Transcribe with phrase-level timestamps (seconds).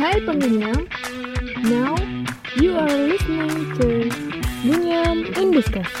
[0.00, 0.88] Hai Pengunyam,
[1.68, 1.92] now
[2.56, 4.08] you are listening to
[4.64, 5.92] Bunyam in Discuss.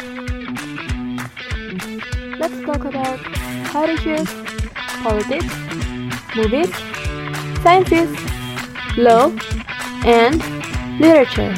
[2.40, 3.20] Let's talk about
[3.68, 4.24] health issues,
[5.04, 5.52] politics,
[6.32, 6.72] movies,
[7.60, 8.08] sciences,
[8.96, 9.28] law,
[10.08, 10.40] and
[10.96, 11.52] literature.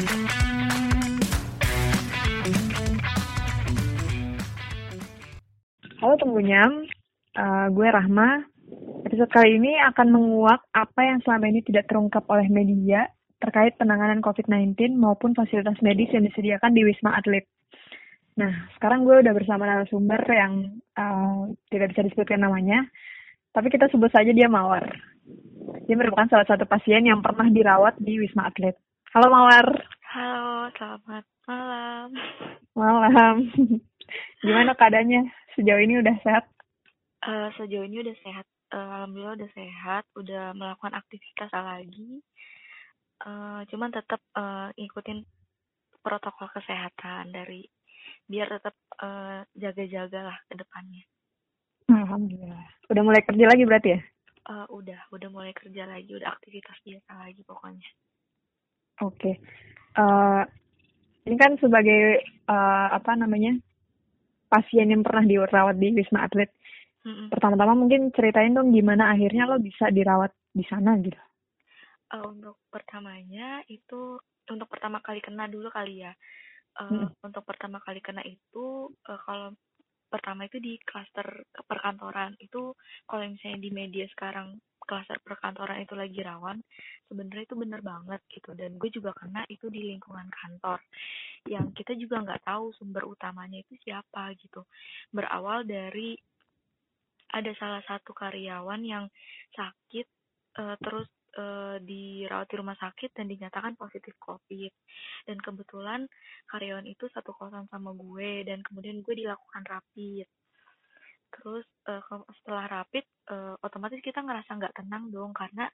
[6.03, 6.91] Halo Tenggunyam,
[7.39, 8.52] uh, gue Rahma.
[9.03, 13.11] Episode kali ini akan menguak apa yang selama ini tidak terungkap oleh media
[13.43, 17.43] terkait penanganan COVID-19 maupun fasilitas medis yang disediakan di Wisma Atlet.
[18.39, 22.87] Nah, sekarang gue udah bersama narasumber yang uh, tidak bisa disebutkan namanya,
[23.51, 24.87] tapi kita sebut saja dia Mawar.
[25.83, 28.79] Dia merupakan salah satu pasien yang pernah dirawat di Wisma Atlet.
[29.11, 29.67] Halo Mawar.
[30.15, 32.07] Halo, selamat malam.
[32.71, 33.35] Malam.
[34.47, 35.27] Gimana keadaannya?
[35.59, 36.47] Sejauh ini udah sehat?
[37.27, 38.47] Uh, sejauh ini udah sehat.
[38.73, 42.25] Uh, Alhamdulillah udah sehat, udah melakukan aktivitas lagi.
[43.21, 45.21] Uh, cuman tetap uh, ngikutin
[46.01, 47.69] protokol kesehatan dari
[48.25, 51.05] biar tetap uh, jaga-jaga lah ke depannya.
[51.93, 52.65] Alhamdulillah.
[52.89, 53.99] Udah mulai kerja lagi berarti ya?
[54.49, 57.89] Uh, udah, udah mulai kerja lagi, udah aktivitas biasa lagi pokoknya.
[59.05, 59.21] Oke.
[59.21, 59.35] Okay.
[59.93, 60.43] Uh,
[61.29, 63.55] ini kan sebagai uh, apa namanya
[64.51, 66.51] pasien yang pernah dirawat di Wisma Atlet.
[67.03, 67.27] Mm-hmm.
[67.35, 71.19] Pertama-tama mungkin ceritain dong gimana akhirnya lo bisa dirawat di sana gitu.
[72.13, 76.15] Uh, untuk pertamanya itu untuk pertama kali kena dulu kali ya.
[76.79, 77.27] Uh, mm-hmm.
[77.27, 79.51] Untuk pertama kali kena itu uh, kalau
[80.13, 81.25] pertama itu di klaster
[81.65, 82.77] perkantoran itu
[83.09, 86.61] kalau misalnya di media sekarang klaster perkantoran itu lagi rawan
[87.09, 90.77] sebenarnya itu bener banget gitu dan gue juga kena itu di lingkungan kantor
[91.49, 94.69] yang kita juga nggak tahu sumber utamanya itu siapa gitu
[95.09, 96.13] berawal dari
[97.33, 99.05] ada salah satu karyawan yang
[99.57, 100.07] sakit
[100.61, 104.71] uh, terus uh, dirawat di rumah sakit dan dinyatakan positif COVID.
[105.25, 106.05] Dan kebetulan
[106.49, 110.29] karyawan itu satu kosan sama gue dan kemudian gue dilakukan rapid.
[111.33, 115.65] Terus uh, setelah rapid, uh, otomatis kita ngerasa nggak tenang dong karena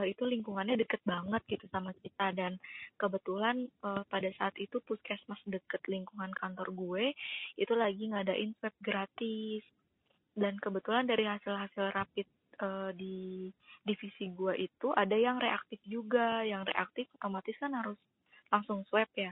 [0.00, 2.56] uh, itu lingkungannya deket banget gitu sama kita dan
[2.96, 7.12] kebetulan uh, pada saat itu puskesmas deket lingkungan kantor gue
[7.60, 9.60] itu lagi ngadain swab gratis
[10.34, 12.26] dan kebetulan dari hasil-hasil rapid
[12.58, 13.50] uh, di
[13.86, 16.42] divisi gue itu ada yang reaktif juga.
[16.42, 17.98] Yang reaktif otomatis kan harus
[18.50, 19.30] langsung swab ya.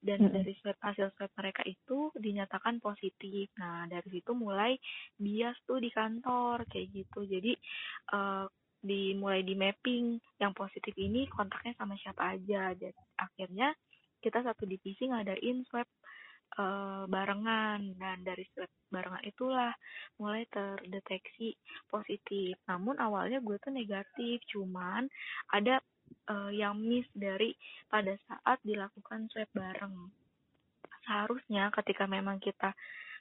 [0.00, 0.32] Dan hmm.
[0.34, 3.46] dari swab hasil swab mereka itu dinyatakan positif.
[3.62, 4.74] Nah dari situ mulai
[5.14, 7.22] bias tuh di kantor kayak gitu.
[7.30, 7.54] Jadi
[8.10, 8.50] uh,
[8.80, 12.74] dimulai di mapping yang positif ini kontaknya sama siapa aja.
[12.74, 13.70] Dan akhirnya
[14.20, 15.86] kita satu divisi ngadain swab
[16.58, 19.72] uh, barengan dan dari swab barengan itulah
[20.18, 21.54] mulai terdeteksi
[21.86, 22.58] positif.
[22.66, 25.06] Namun awalnya gue tuh negatif, cuman
[25.54, 25.78] ada
[26.26, 27.54] uh, yang miss dari
[27.86, 30.10] pada saat dilakukan swab bareng.
[31.06, 32.74] Seharusnya ketika memang kita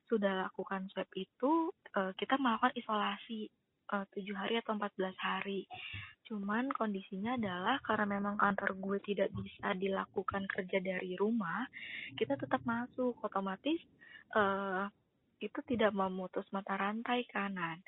[0.10, 3.50] sudah lakukan swab itu, uh, kita melakukan isolasi
[3.90, 5.66] tujuh hari atau 14 hari.
[6.30, 11.66] Cuman kondisinya adalah karena memang kantor gue tidak bisa dilakukan kerja dari rumah,
[12.14, 13.82] kita tetap masuk otomatis
[14.38, 14.86] uh,
[15.42, 17.82] itu tidak memutus mata rantai kanan.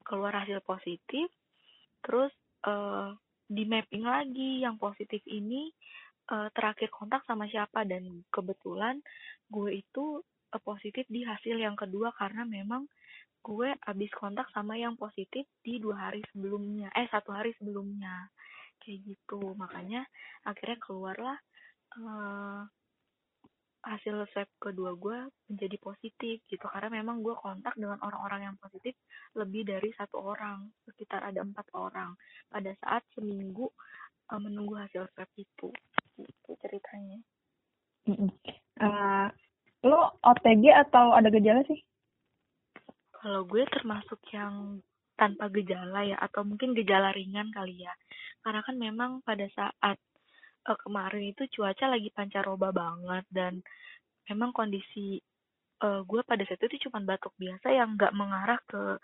[0.00, 1.28] Keluar hasil positif,
[2.00, 2.32] terus
[2.64, 3.12] uh,
[3.44, 5.68] di mapping lagi yang positif ini
[6.32, 9.02] uh, terakhir kontak sama siapa dan kebetulan
[9.52, 10.24] gue itu
[10.58, 12.86] positif di hasil yang kedua karena memang
[13.40, 16.92] gue abis kontak sama yang positif di dua hari sebelumnya.
[16.92, 18.28] Eh satu hari sebelumnya.
[18.80, 19.40] Kayak gitu.
[19.56, 20.04] Makanya
[20.44, 21.36] akhirnya keluarlah
[21.96, 22.62] uh,
[23.80, 25.18] hasil swab kedua gue
[25.48, 26.66] menjadi positif gitu.
[26.68, 28.92] Karena memang gue kontak dengan orang-orang yang positif
[29.32, 30.68] lebih dari satu orang.
[30.84, 32.12] Sekitar ada empat orang.
[32.52, 33.72] Pada saat seminggu
[34.28, 35.72] uh, menunggu hasil swab itu.
[36.20, 37.20] Itu ceritanya.
[38.80, 39.28] Uh,
[39.84, 41.80] lo OTG atau ada gejala sih
[43.20, 44.80] kalau gue termasuk yang
[45.20, 47.92] tanpa gejala ya atau mungkin gejala ringan kali ya.
[48.40, 50.00] Karena kan memang pada saat
[50.64, 53.60] uh, kemarin itu cuaca lagi pancaroba banget dan
[54.32, 55.20] memang kondisi
[55.84, 58.96] uh, gue pada saat itu cuma batuk biasa yang nggak mengarah ke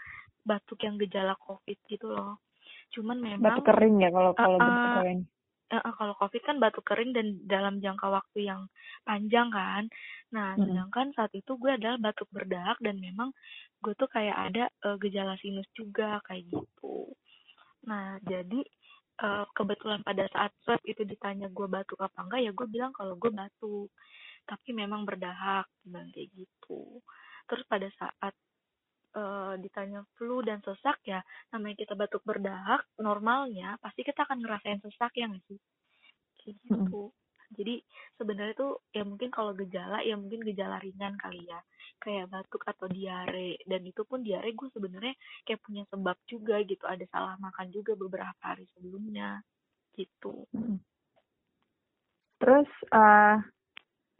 [0.48, 2.40] batuk yang gejala covid gitu loh.
[2.96, 5.20] Cuman memang batuk kering ya kalau kalau uh, kering.
[5.66, 8.70] Uh, kalau COVID kan batuk kering dan dalam jangka waktu yang
[9.02, 9.90] panjang kan.
[10.30, 10.62] Nah, hmm.
[10.62, 13.34] sedangkan saat itu gue adalah batuk berdahak dan memang
[13.82, 17.10] gue tuh kayak ada uh, gejala sinus juga kayak gitu.
[17.90, 18.62] Nah, jadi
[19.26, 23.18] uh, kebetulan pada saat swab itu ditanya gue batuk apa enggak ya gue bilang kalau
[23.18, 23.90] gue batuk.
[24.46, 27.02] Tapi memang berdahak dan kayak gitu.
[27.50, 28.34] Terus pada saat
[29.16, 34.80] uh, ditanya flu dan sesak ya namanya kita batuk berdahak normalnya pasti kita akan ngerasain
[34.84, 35.60] sesak ya nggak sih?
[36.44, 37.10] Kayak gitu.
[37.46, 37.78] Jadi
[38.18, 41.60] sebenarnya tuh ya mungkin kalau gejala ya mungkin gejala ringan kali ya.
[41.96, 45.14] Kayak batuk atau diare dan itu pun diare gue sebenarnya
[45.48, 46.84] kayak punya sebab juga gitu.
[46.84, 49.40] Ada salah makan juga beberapa hari sebelumnya.
[49.96, 50.44] Gitu.
[52.36, 53.40] Terus uh,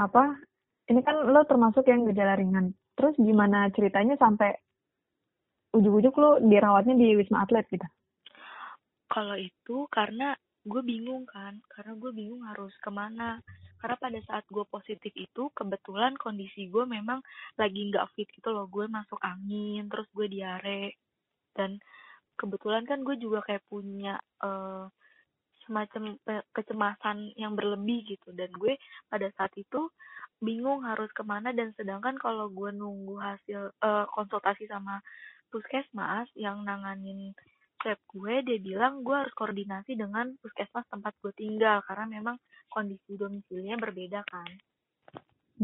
[0.01, 0.25] apa?
[0.87, 2.71] Ini kan lo termasuk yang gejala ringan.
[2.95, 4.55] Terus gimana ceritanya sampai
[5.77, 7.87] ujuk-ujuk lo dirawatnya di wisma atlet gitu?
[9.07, 10.35] Kalau itu karena
[10.67, 13.39] gue bingung kan karena gue bingung harus ke mana.
[13.77, 17.23] Karena pada saat gue positif itu kebetulan kondisi gue memang
[17.55, 18.67] lagi nggak fit gitu loh.
[18.67, 20.99] Gue masuk angin terus gue diare.
[21.55, 21.79] Dan
[22.35, 24.91] kebetulan kan gue juga kayak punya uh,
[25.65, 26.19] semacam
[26.51, 28.35] kecemasan yang berlebih gitu.
[28.35, 28.75] Dan gue
[29.07, 29.87] pada saat itu
[30.43, 31.55] bingung harus ke mana.
[31.55, 34.99] Dan sedangkan kalau gue nunggu hasil uh, konsultasi sama
[35.57, 37.33] puskesmas yang nanganin
[37.81, 42.37] swab gue dia bilang gue harus koordinasi dengan puskesmas tempat gue tinggal karena memang
[42.69, 44.51] kondisi domisilinya berbeda kan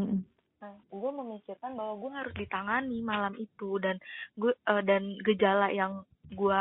[0.00, 0.20] mm-hmm.
[0.64, 4.00] nah gue memikirkan bahwa gue harus ditangani malam itu dan
[4.40, 6.58] gue uh, dan gejala yang gue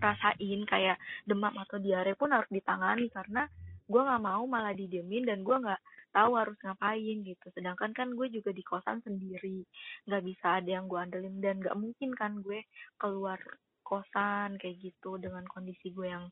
[0.00, 0.96] rasain kayak
[1.28, 3.44] demam atau diare pun harus ditangani karena
[3.84, 5.80] gue nggak mau malah didiemin dan gue nggak
[6.14, 7.46] tahu harus ngapain gitu.
[7.50, 9.66] Sedangkan kan gue juga di kosan sendiri.
[10.06, 12.62] Nggak bisa ada yang gue andelin dan nggak mungkin kan gue
[12.96, 13.42] keluar
[13.82, 16.30] kosan kayak gitu dengan kondisi gue yang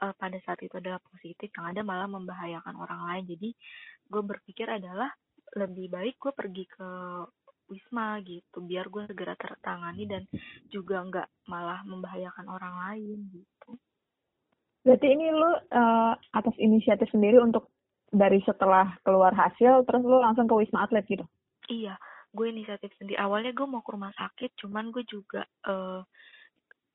[0.00, 3.24] uh, pada saat itu adalah positif yang ada malah membahayakan orang lain.
[3.26, 3.50] Jadi
[4.08, 5.10] gue berpikir adalah
[5.58, 6.88] lebih baik gue pergi ke
[7.68, 10.24] wisma gitu biar gue segera tertangani dan
[10.72, 13.70] juga nggak malah membahayakan orang lain gitu.
[14.88, 17.68] Berarti ini lu uh, atas inisiatif sendiri untuk
[18.08, 21.24] dari setelah keluar hasil terus lu langsung ke wisma atlet gitu?
[21.68, 21.96] Iya
[22.32, 23.16] gue inisiatif sendiri.
[23.16, 26.04] Awalnya gue mau ke rumah sakit cuman gue juga uh,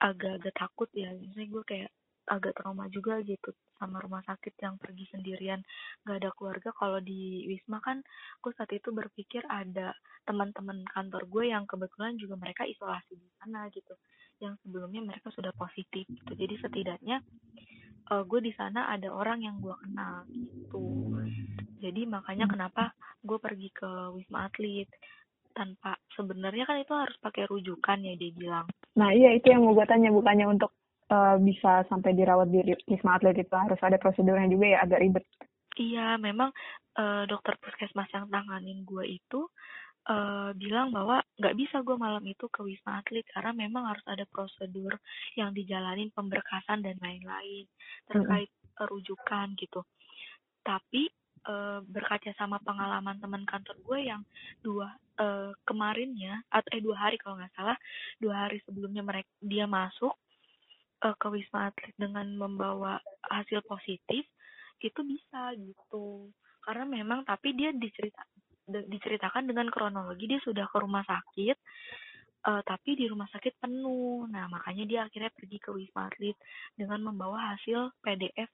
[0.01, 1.09] agak-agak takut ya.
[1.17, 1.91] Misalnya gue kayak
[2.23, 5.59] agak trauma juga gitu sama rumah sakit yang pergi sendirian.
[6.05, 6.69] Gak ada keluarga.
[6.77, 8.05] Kalau di wisma kan
[8.39, 13.67] gue saat itu berpikir ada teman-teman kantor gue yang kebetulan juga mereka isolasi di sana
[13.73, 13.97] gitu.
[14.39, 16.31] Yang sebelumnya mereka sudah positif gitu.
[16.37, 17.19] Jadi setidaknya
[18.11, 21.13] uh, gue di sana ada orang yang gue kenal gitu
[21.83, 24.87] jadi makanya kenapa gue pergi ke wisma atlet
[25.51, 28.65] tanpa sebenarnya kan itu harus pakai rujukan ya dia bilang.
[28.95, 30.71] Nah iya itu yang mau gue tanya bukannya untuk
[31.13, 35.25] uh, bisa sampai dirawat di wisma atlet itu harus ada prosedurnya juga ya agak ribet.
[35.75, 36.55] Iya memang
[36.99, 39.47] uh, dokter puskesmas yang tanganin gue itu
[40.09, 44.21] uh, bilang bahwa nggak bisa gue malam itu ke wisma atlet karena memang harus ada
[44.29, 44.93] prosedur
[45.33, 47.65] yang dijalanin pemberkasan dan lain-lain
[48.05, 48.85] terkait mm -hmm.
[48.89, 49.81] rujukan gitu.
[50.61, 51.09] Tapi
[51.47, 54.21] uh, berkaca sama pengalaman teman kantor gue yang
[54.63, 57.77] dua uh, kemarinnya atau eh dua hari kalau nggak salah
[58.19, 60.15] dua hari sebelumnya mereka dia masuk
[61.03, 64.23] uh, ke wisma atlet dengan membawa hasil positif
[64.83, 66.31] itu bisa gitu
[66.63, 68.23] karena memang tapi dia dicerita
[68.67, 71.57] diceritakan dengan kronologi dia sudah ke rumah sakit
[72.47, 74.27] uh, tapi di rumah sakit penuh.
[74.27, 76.35] Nah makanya dia akhirnya pergi ke wisma atlet
[76.75, 78.51] dengan membawa hasil PDF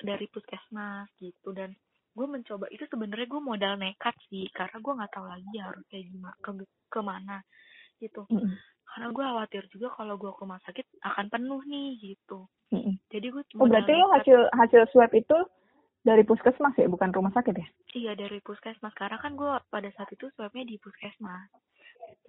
[0.00, 1.52] dari puskesmas gitu.
[1.52, 1.76] Dan
[2.16, 6.04] gue mencoba itu sebenarnya gue modal nekat sih karena gue nggak tahu lagi harus kayak
[6.10, 6.50] gimana ke
[6.90, 7.38] ke mana
[8.00, 8.24] gitu.
[8.32, 8.56] Mm -hmm.
[8.90, 12.48] karena gue khawatir juga kalau gue ke rumah sakit akan penuh nih gitu.
[12.74, 12.94] Mm -hmm.
[13.12, 15.38] jadi gue oh berarti lo hasil hasil swab itu
[16.00, 17.68] dari puskesmas ya bukan rumah sakit ya?
[17.96, 18.94] Iya dari puskesmas.
[18.96, 21.48] Karena kan gue pada saat itu swabnya di puskesmas.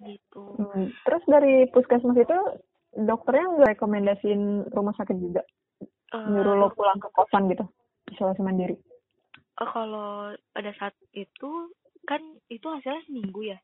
[0.02, 0.44] Gitu.
[0.58, 0.92] Hmm.
[1.06, 2.38] terus dari puskesmas itu
[2.92, 5.42] dokternya nggak rekomendasiin rumah sakit juga?
[6.12, 7.64] Uh, nyuruh lo pulang ke kosan gitu
[8.12, 8.76] isolasi mandiri?
[9.60, 11.72] uh, kalau pada saat itu
[12.08, 13.58] kan itu hasilnya seminggu ya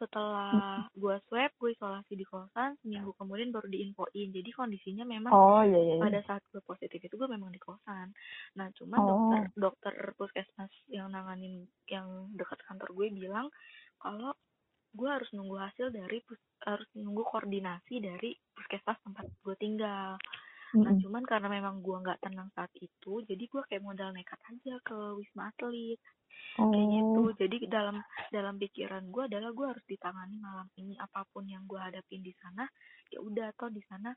[0.00, 5.60] setelah gue swab gue isolasi di kosan seminggu kemudian baru diinfoin jadi kondisinya memang oh,
[5.60, 5.94] iya, iya.
[6.00, 8.08] pada saat gue positif itu gue memang di kosan
[8.56, 9.06] nah cuman oh.
[9.06, 13.52] dokter dokter puskesmas yang nanganin yang dekat kantor gue bilang
[14.00, 14.32] kalau
[14.96, 16.18] gue harus nunggu hasil dari
[16.64, 20.16] harus nunggu koordinasi dari puskesmas tempat gue tinggal
[20.78, 24.78] Nah, cuman karena memang gua nggak tenang saat itu, jadi gua kayak modal nekat aja
[24.86, 25.98] ke Wisma Atlet.
[26.58, 26.70] Oh.
[26.70, 27.20] Kayak gitu.
[27.42, 27.96] Jadi dalam
[28.30, 32.30] dalam pikiran gua adalah gua harus ditangani malam ini apa pun yang gua hadapin di
[32.38, 32.66] sana,
[33.10, 34.14] ya udah atau di sana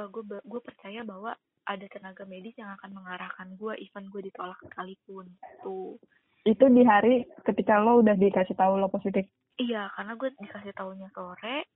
[0.00, 4.56] uh, gua gua percaya bahwa ada tenaga medis yang akan mengarahkan gua even gua ditolak
[4.64, 5.28] sekalipun.
[5.60, 6.00] Tuh.
[6.44, 9.24] Itu di hari ketika lo udah dikasih tahu lo positif.
[9.54, 11.73] Iya, karena gue dikasih tahunya sore,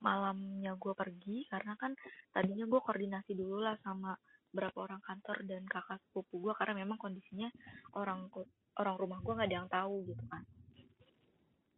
[0.00, 1.92] malamnya gue pergi karena kan
[2.32, 4.16] tadinya gue koordinasi dulu lah sama
[4.50, 7.46] berapa orang kantor dan kakak sepupu gue karena memang kondisinya
[7.94, 8.26] orang
[8.80, 10.42] orang rumah gue nggak ada yang tahu gitu kan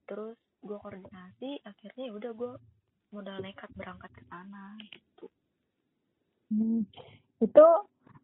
[0.09, 2.53] terus gue koordinasi akhirnya ya udah gue
[3.13, 5.29] modal nekat berangkat ke sana gitu
[6.53, 6.85] Hmm.
[7.41, 7.65] Itu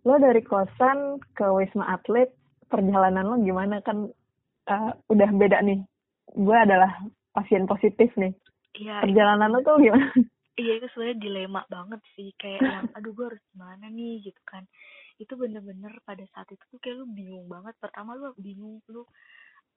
[0.04, 2.28] lo dari kosan ke Wisma Atlet,
[2.68, 4.12] perjalanan lo gimana kan
[4.68, 5.80] uh, udah beda nih.
[6.36, 6.92] Gue adalah
[7.32, 8.36] pasien positif nih.
[8.78, 10.06] Iya Perjalanan lo tuh gimana?
[10.60, 12.28] iya itu sebenarnya dilema banget sih.
[12.40, 14.14] Kayak yang aduh gue harus gimana nih?
[14.26, 14.64] Gitu kan.
[15.22, 17.74] Itu bener-bener pada saat itu tuh kayak lu bingung banget.
[17.82, 19.02] Pertama lu bingung lu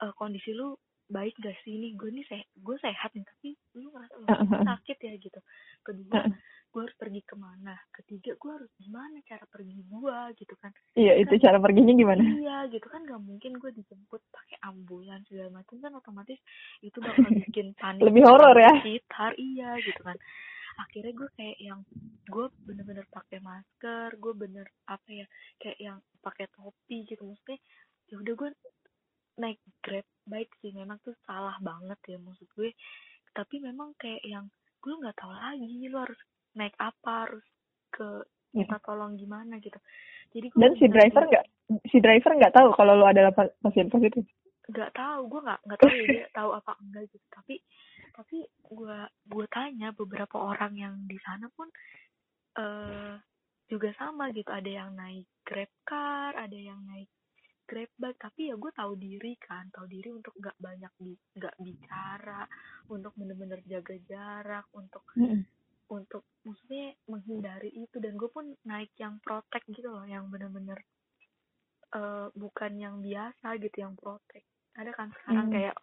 [0.04, 0.78] eh, kondisi lu
[1.12, 1.76] baik gak sih?
[1.76, 4.26] Nih gue nih sehat gue sehat nih tapi lu ngerasa lu
[4.72, 5.40] sakit ya gitu.
[5.84, 6.24] Kedua
[6.72, 7.76] gue harus pergi ke mana?
[7.92, 10.72] Ketiga gue harus gimana cara pergi gue gitu kan?
[10.96, 12.24] Iya, itu cara perginya gimana?
[12.40, 16.40] iya gitu kan gak mungkin gue dijemput pakai ambulans segala macam kan otomatis
[16.80, 18.72] itu bakal bikin panik Lebih horor ya?
[18.80, 20.16] sekitar iya gitu kan.
[20.80, 21.80] Akhirnya gue kayak yang
[22.32, 25.28] gue bener-bener pakai masker gue bener apa ya
[25.60, 27.28] kayak yang pakai topi gitu.
[27.28, 27.60] Maksudnya
[28.08, 28.50] ya udah gue
[29.40, 32.72] naik grab baik sih memang tuh salah banget ya maksud gue.
[33.32, 34.46] Tapi memang kayak yang
[34.82, 36.20] gue nggak tahu lagi lu harus
[36.58, 37.46] naik apa harus
[37.94, 39.78] ke minta tolong gimana gitu.
[40.36, 41.46] Jadi gue Dan si driver nggak
[41.88, 44.26] si driver nggak tahu kalau lo adalah pa- pasien positif.
[44.72, 47.26] nggak tahu gue nggak nggak tahu ya dia tahu apa enggak gitu.
[47.32, 47.56] Tapi
[48.12, 48.98] tapi gue
[49.32, 51.72] gue tanya beberapa orang yang di sana pun
[52.60, 53.16] eh
[53.72, 54.52] juga sama gitu.
[54.52, 57.08] Ada yang naik grab car ada yang naik
[57.72, 61.56] grab bike tapi ya gue tahu diri kan tahu diri untuk nggak banyak bi nggak
[61.64, 62.44] bicara
[62.92, 65.08] untuk bener-bener jaga jarak untuk
[65.92, 67.96] untuk maksudnya menghindari itu.
[68.00, 70.80] Dan gue pun naik yang protek gitu loh yang bener-bener
[71.92, 74.44] eh bukan yang biasa gitu yang protek.
[74.80, 75.56] Ada kan sekarang Hmm.
[75.56, 75.76] kayak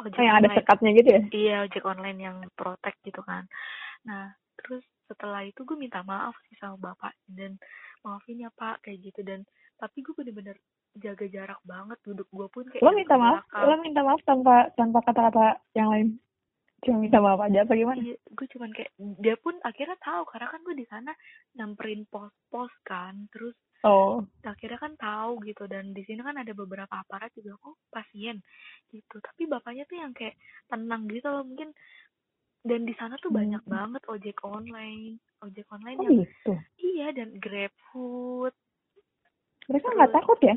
[0.00, 0.58] ojek Oh, yang ada online.
[0.60, 1.22] sekatnya gitu ya?
[1.32, 3.44] iya ojek online yang protek gitu kan.
[4.08, 7.60] Nah terus setelah itu gue minta maaf sih sama bapak dan
[8.00, 9.20] maafin ya pak kayak gitu.
[9.20, 9.44] Dan
[9.76, 10.56] tapi gue bener-bener
[10.94, 13.66] jaga jarak banget duduk gue pun kayak Lo minta maaf, belakang.
[13.66, 16.08] lo minta maaf tanpa tanpa kata-kata yang lain.
[16.84, 17.98] Cuma minta maaf aja apa gimana?
[17.98, 21.12] Iya, gue cuman kayak dia pun akhirnya tahu karena kan gue di sana
[21.54, 26.88] nyamperin pos-pos kan, terus Oh, akhirnya kan tahu gitu dan di sini kan ada beberapa
[26.88, 28.40] aparat juga oh pasien
[28.88, 30.40] gitu, tapi bapaknya tuh yang kayak
[30.72, 31.68] tenang gitu loh mungkin
[32.64, 33.44] dan di sana tuh Hmm.
[33.44, 36.52] banyak banget ojek online, ojek online oh yang gitu.
[36.80, 38.56] iya dan GrabFood.
[39.68, 40.56] Mereka nggak takut ya?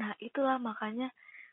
[0.00, 1.08] Nah itulah makanya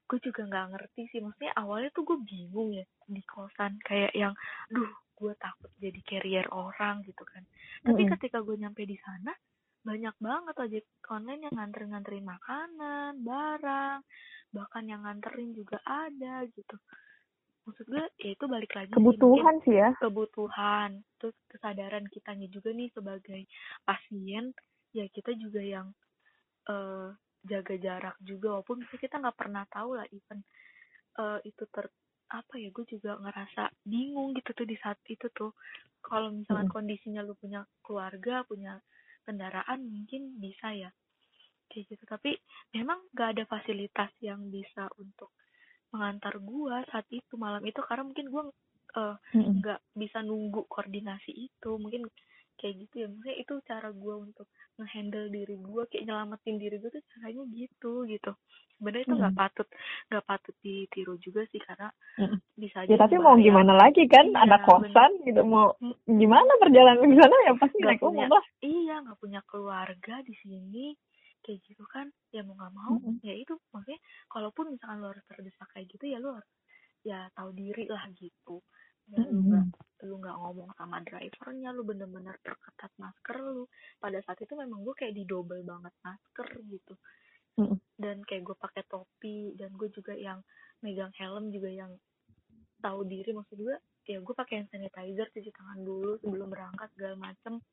[0.09, 4.33] gue juga nggak ngerti sih, maksudnya awalnya tuh gue bingung ya di kosan kayak yang,
[4.69, 7.43] duh gue takut jadi carrier orang gitu kan.
[7.87, 8.11] Tapi Mm-mm.
[8.11, 9.31] ketika gue nyampe di sana
[9.83, 13.99] banyak banget ojek online yang nganter-nganterin makanan, barang,
[14.55, 16.75] bahkan yang nganterin juga ada gitu.
[17.67, 19.89] Maksud gue ya itu balik lagi sih, Kebutuhan sih ya.
[20.01, 23.41] kebutuhan, terus kesadaran kitanya juga nih sebagai
[23.87, 24.51] pasien,
[24.95, 25.87] ya kita juga yang
[26.69, 27.09] eh
[27.51, 30.39] jaga jarak juga walaupun misalnya kita nggak pernah tahu lah even
[31.21, 31.85] eh itu ter
[32.33, 35.53] apa ya gue juga ngerasa bingung gitu tuh di saat itu tuh.
[36.01, 36.73] Kalau misalkan Mm.
[36.73, 38.81] kondisinya lu punya keluarga punya
[39.25, 40.89] kendaraan mungkin bisa ya
[41.71, 42.03] kayak gitu.
[42.09, 42.31] Tapi
[42.75, 45.31] memang nggak ada fasilitas yang bisa untuk
[45.93, 48.43] mengantar gua saat itu malam itu karena mungkin gua
[48.97, 49.15] eh,
[49.61, 51.71] nggak bisa nunggu koordinasi itu.
[51.77, 52.07] Mungkin
[52.59, 56.89] kayak gitu ya maksudnya itu cara gua untuk ngehandle diri gua kayak nyelamatin diri gua
[56.93, 58.31] tuh caranya gitu gitu
[58.77, 59.41] sebenarnya itu nggak Mm.
[59.41, 59.67] patut
[60.09, 62.37] nggak patut ditiru juga sih karena Mm.
[62.57, 64.25] bisa aja Ya tapi mau gimana lagi kan?
[64.29, 65.95] Iya, Anak kosan gitu mau Mm.
[66.19, 68.45] gimana perjalanan ke sana ya pasti Nggak naik punya umum lah.
[68.61, 70.85] iya nggak punya keluarga di sini
[71.43, 73.19] kayak gitu kan ya mau nggak mau Mm-mm.
[73.19, 73.99] ya itu maksudnya
[74.31, 76.51] kalaupun misalkan lo harus terdesak kayak gitu ya lo harus
[77.03, 78.63] ya tahu diri lah gitu
[79.11, 79.67] ya Mm-mm.
[80.03, 83.65] Lu nggak ngomong sama drivernya lu bener-bener perketat masker lu.
[83.97, 86.95] Pada saat itu memang gue kayak didobel banget masker gitu.
[87.95, 90.43] Dan kayak gue pakai topi dan gue juga yang
[90.83, 91.91] megang helm juga yang
[92.83, 93.31] tahu diri.
[93.31, 97.63] Maksud gue ya gue pakai hand sanitizer cuci tangan dulu sebelum berangkat segala macem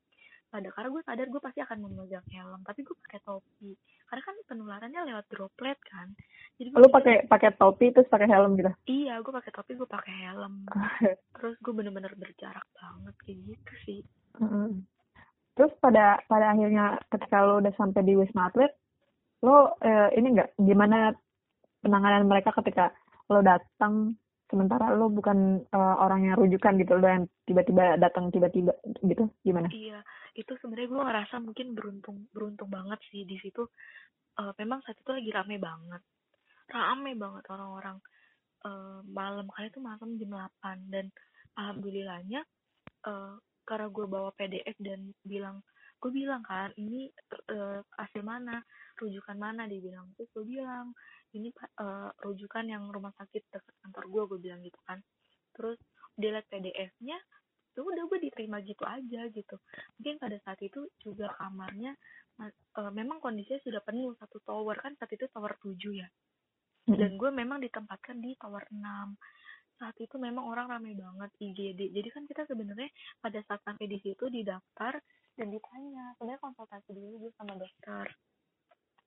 [0.50, 3.73] pada karena gue sadar gue pasti akan memegang helm tapi gue pakai topi
[4.11, 6.11] karena kan penularannya lewat droplet kan
[6.59, 8.71] jadi gue Lu mikir, pakai pakai topi terus pakai helm gitu.
[8.90, 10.66] iya gue pakai topi gue pakai helm
[11.38, 14.00] terus gue bener-bener berjarak banget kayak gitu sih
[14.38, 14.87] Mm-mm.
[15.59, 18.73] Terus pada pada akhirnya ketika lo udah sampai di Wisma Atlet,
[19.45, 21.12] lo eh, ini enggak gimana
[21.85, 22.95] penanganan mereka ketika
[23.28, 24.16] lo datang
[24.50, 28.75] sementara lo bukan eh, orang yang rujukan gitu lo yang tiba-tiba datang tiba-tiba
[29.07, 29.71] gitu gimana?
[29.71, 30.02] Iya,
[30.35, 33.64] itu sebenarnya gue ngerasa mungkin beruntung beruntung banget sih di situ.
[34.37, 36.02] Eh, memang saat itu lagi rame banget,
[36.69, 37.97] rame banget orang-orang.
[38.61, 41.07] Eh, malam kali itu malam jam 8 dan
[41.57, 42.45] alhamdulillahnya
[43.09, 45.64] eh, karena gue bawa PDF dan bilang
[46.00, 47.09] gue bilang kan ini
[47.52, 48.61] eh, hasil mana
[48.97, 50.92] rujukan mana dia bilang terus gue bilang
[51.37, 54.99] ini eh, rujukan yang rumah sakit dekat kantor gue gue bilang gitu kan.
[55.55, 55.79] Terus
[56.19, 57.19] dia liat PDF-nya
[57.71, 59.57] ya udah gue diterima gitu aja gitu.
[59.97, 61.95] Mungkin pada saat itu juga kamarnya
[62.43, 66.09] uh, memang kondisinya sudah penuh satu tower kan saat itu tower 7 ya.
[66.91, 68.83] Dan gue memang ditempatkan di tower 6
[69.81, 73.97] saat itu memang orang ramai banget IGD jadi kan kita sebenarnya pada saat sampai di
[74.05, 75.01] situ didaftar
[75.41, 78.13] dan ditanya sebenarnya konsultasi dulu gue sama dokter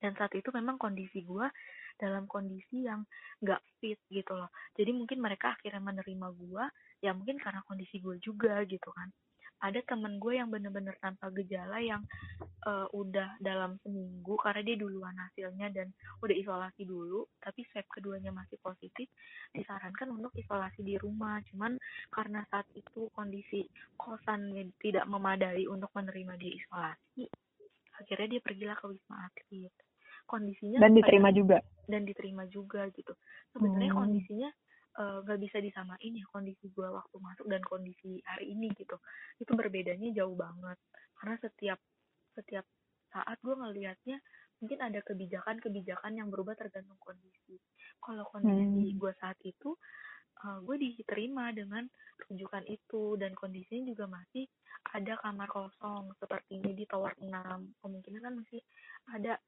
[0.04, 1.48] dan saat itu memang kondisi gue
[1.96, 3.08] dalam kondisi yang
[3.40, 4.52] gak fit gitu loh.
[4.76, 6.64] Jadi mungkin mereka akhirnya menerima gue
[7.00, 9.08] ya mungkin karena kondisi gue juga gitu kan.
[9.64, 12.04] Ada temen gue yang bener-bener tanpa gejala yang
[12.68, 15.88] uh, udah dalam seminggu karena dia duluan hasilnya dan
[16.20, 19.08] udah isolasi dulu tapi swab keduanya masih positif
[19.56, 21.40] disarankan untuk isolasi di rumah.
[21.48, 21.80] Cuman
[22.12, 23.64] karena saat itu kondisi
[23.96, 27.32] kosannya tidak memadai untuk menerima dia isolasi
[27.94, 29.74] akhirnya dia pergilah ke wisma atlet
[30.26, 31.58] kondisinya dan diterima juga.
[31.86, 33.14] Dan diterima juga gitu.
[33.52, 34.00] Sebenarnya hmm.
[34.00, 34.50] kondisinya
[34.94, 38.96] eh, nggak uh, bisa disamain ya kondisi gue waktu masuk dan kondisi hari ini gitu.
[39.40, 40.78] Itu berbedanya jauh banget.
[41.20, 41.80] Karena setiap
[42.34, 42.66] setiap
[43.14, 44.18] saat gue ngelihatnya
[44.58, 47.60] mungkin ada kebijakan-kebijakan yang berubah tergantung kondisi.
[48.00, 49.00] Kalau kondisi hmm.
[49.00, 49.76] gue saat itu
[50.48, 51.84] uh, gue diterima dengan
[52.32, 53.20] rujukan itu.
[53.20, 54.48] Dan kondisinya juga masih
[54.92, 57.32] ada kamar kosong seperti ini di tower 6
[57.80, 58.62] kemungkinan kan masih
[59.16, 59.40] ada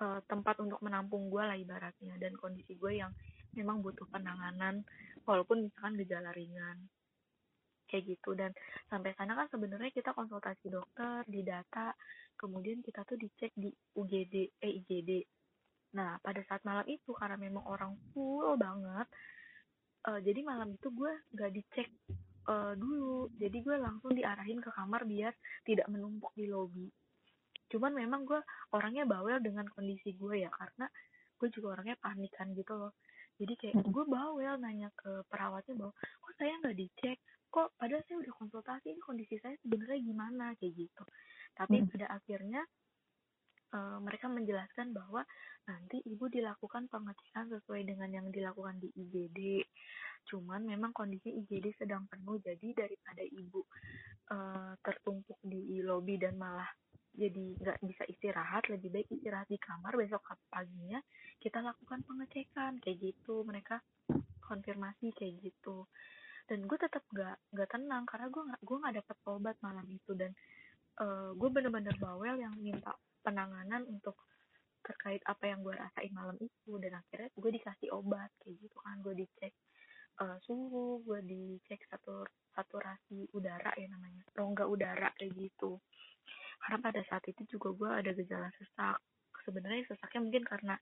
[0.00, 3.12] uh, tempat untuk menampung gue lah ibaratnya dan kondisi gue yang
[3.56, 4.84] memang butuh penanganan
[5.24, 6.88] walaupun misalkan gejala ringan.
[7.86, 8.50] Kayak gitu dan
[8.90, 11.94] sampai sana kan sebenarnya kita konsultasi dokter di data
[12.34, 15.22] kemudian kita tuh dicek di UGD eh IGD
[15.94, 19.06] nah pada saat malam itu karena memang orang full banget
[20.10, 21.88] uh, jadi malam itu gue gak dicek
[22.50, 23.30] uh, dulu.
[23.36, 25.34] Jadi gue langsung diarahin ke kamar biar
[25.66, 26.86] tidak menumpuk di lobi
[27.66, 28.40] cuman memang gue
[28.74, 30.86] orangnya bawel dengan kondisi gue ya karena
[31.36, 32.92] gue juga orangnya panikan gitu loh.
[33.36, 37.18] Jadi kayak gue bawel nanya ke perawatnya bahwa kok saya nggak dicek?
[37.52, 40.44] Kok padahal saya udah konsultasi ini kondisi saya sebenarnya gimana?
[40.56, 41.04] Kayak gitu.
[41.52, 41.88] Tapi hmm.
[41.92, 42.62] pada akhirnya
[43.76, 45.20] uh, mereka menjelaskan bahwa
[45.66, 49.66] nanti ibu dilakukan pengecekan sesuai dengan yang dilakukan di IGD
[50.26, 53.62] cuman memang kondisi IGD sedang penuh jadi daripada ibu
[54.30, 56.66] uh, tertumpuk di lobi dan malah
[57.16, 61.00] jadi nggak bisa istirahat lebih baik istirahat di kamar besok paginya
[61.40, 63.42] kita lakukan pengecekan kayak gitu.
[63.42, 63.80] Mereka
[64.44, 65.88] konfirmasi kayak gitu.
[66.46, 70.12] Dan gue tetap nggak nggak tenang karena gue nggak gue nggak dapet obat malam itu.
[70.12, 70.30] Dan
[71.00, 74.14] uh, gue bener-bener bawel yang minta penanganan untuk
[74.86, 76.72] terkait apa yang gue rasain malam itu.
[76.78, 79.00] Dan akhirnya gue dikasih obat kayak gitu kan.
[79.02, 79.56] Gue dicek
[80.20, 85.76] uh, suhu gue dicek satur saturasi udara ya namanya rongga udara kayak gitu
[86.66, 88.98] karena pada saat itu juga gue ada gejala sesak.
[89.46, 90.74] Sebenarnya sesaknya mungkin karena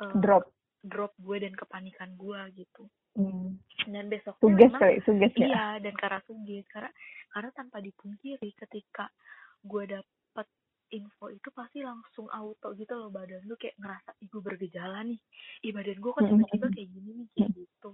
[0.00, 0.48] uh, drop.
[0.80, 2.88] drop gue dan kepanikan gue gitu.
[3.12, 3.60] Hmm.
[3.92, 5.44] dan besok suges kali suges ya?
[5.52, 6.64] iya dan karena suges.
[6.72, 6.88] Karena
[7.28, 9.12] karena tanpa dipungkiri ketika
[9.60, 10.48] gue dapet
[10.96, 15.20] info itu pasti langsung auto gitu loh badan lu kayak ngerasa ibu bergejala nih.
[15.60, 17.92] Ih, badan gue kan tiba-tiba kayak gini nih kayak gitu.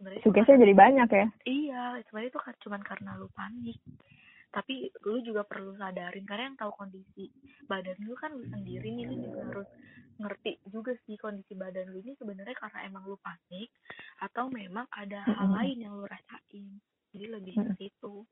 [0.00, 1.26] Sebenarnya sugesnya jadi banyak ya?
[1.44, 3.76] Iya sebenarnya itu kan cuma karena lu panik
[4.56, 7.28] tapi lu juga perlu sadarin karena yang tahu kondisi
[7.68, 9.68] badan lu kan lu sendiri nih lu juga harus
[10.16, 13.68] ngerti juga sih kondisi badan lu ini sebenarnya karena emang lu panik
[14.24, 16.80] atau memang ada hal lain yang lu rasain.
[17.12, 18.24] Jadi lebih ke situ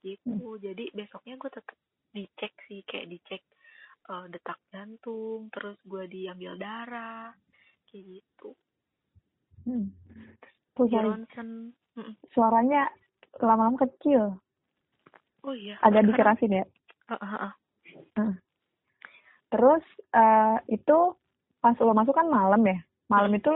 [0.00, 0.48] gitu.
[0.56, 1.76] Jadi besoknya gue tetap
[2.16, 3.42] dicek sih kayak dicek
[4.08, 7.36] uh, detak jantung terus gue diambil darah
[7.92, 8.56] kayak gitu.
[9.68, 9.92] Hmm.
[10.76, 11.76] Ronsen
[12.32, 12.88] suaranya
[13.40, 14.40] lama-lama kecil
[15.46, 15.78] Oh iya.
[15.80, 16.64] Agak dikerasin ya.
[17.06, 17.52] Uh, uh, uh.
[18.18, 18.34] Uh.
[19.54, 20.98] Terus uh, itu
[21.62, 22.82] pas lo masuk kan malam ya.
[23.06, 23.38] Malam hmm.
[23.38, 23.52] itu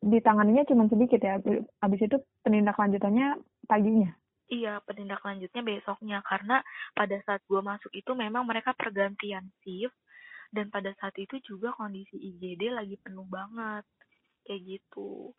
[0.00, 1.36] ditanganinya cuma sedikit ya.
[1.84, 3.36] Habis itu penindak lanjutannya
[3.68, 4.16] paginya.
[4.46, 6.62] Iya, penindak lanjutnya besoknya karena
[6.94, 9.98] pada saat gue masuk itu memang mereka pergantian shift
[10.54, 13.82] dan pada saat itu juga kondisi IGD lagi penuh banget
[14.46, 15.34] kayak gitu.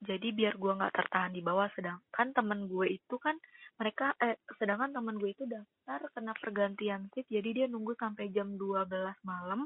[0.00, 3.34] Jadi biar gue nggak tertahan di bawah, sedangkan temen gue itu kan
[3.80, 8.54] mereka eh sedangkan teman gue itu daftar kena pergantian shift jadi dia nunggu sampai jam
[8.60, 8.84] 12
[9.24, 9.64] malam.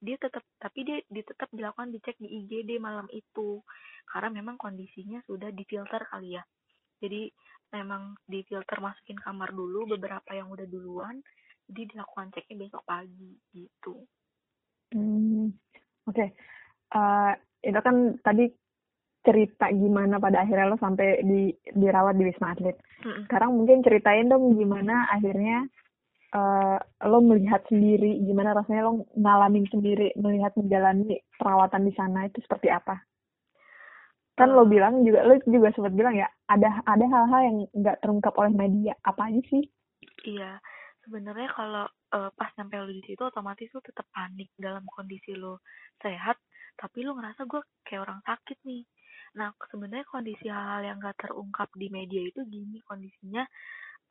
[0.00, 3.60] Dia tetap tapi dia, dia tetap dilakukan dicek di IGD malam itu.
[4.08, 6.44] Karena memang kondisinya sudah difilter kali ya.
[7.04, 7.28] Jadi
[7.76, 11.20] memang difilter masukin kamar dulu beberapa yang udah duluan
[11.68, 14.04] jadi dilakukan ceknya besok pagi gitu.
[14.92, 15.50] Hmm,
[16.06, 16.14] oke.
[16.14, 16.28] Okay.
[16.94, 18.44] uh, eh, itu kan tadi
[19.24, 22.76] cerita gimana pada akhirnya lo sampai di dirawat di Wisma Atlet.
[23.02, 23.24] Hmm.
[23.26, 25.64] Sekarang mungkin ceritain dong gimana akhirnya
[26.32, 32.40] uh, lo melihat sendiri, gimana rasanya lo ngalamin sendiri melihat menjalani perawatan di sana itu
[32.44, 33.00] seperti apa?
[34.34, 34.66] kan lo Eh.
[34.66, 38.92] bilang juga lo juga sempat bilang ya ada ada hal-hal yang nggak terungkap oleh media
[39.06, 39.62] apa aja sih
[40.24, 40.56] Iya,
[41.04, 41.84] sebenarnya kalau
[42.16, 45.60] eh, pas nyampe lu di situ otomatis lu tetap panik dalam kondisi lu
[46.00, 46.36] sehat,
[46.80, 48.82] tapi lu ngerasa gue kayak orang sakit nih.
[49.34, 53.42] Nah, sebenarnya kondisi hal-hal yang gak terungkap di media itu gini kondisinya,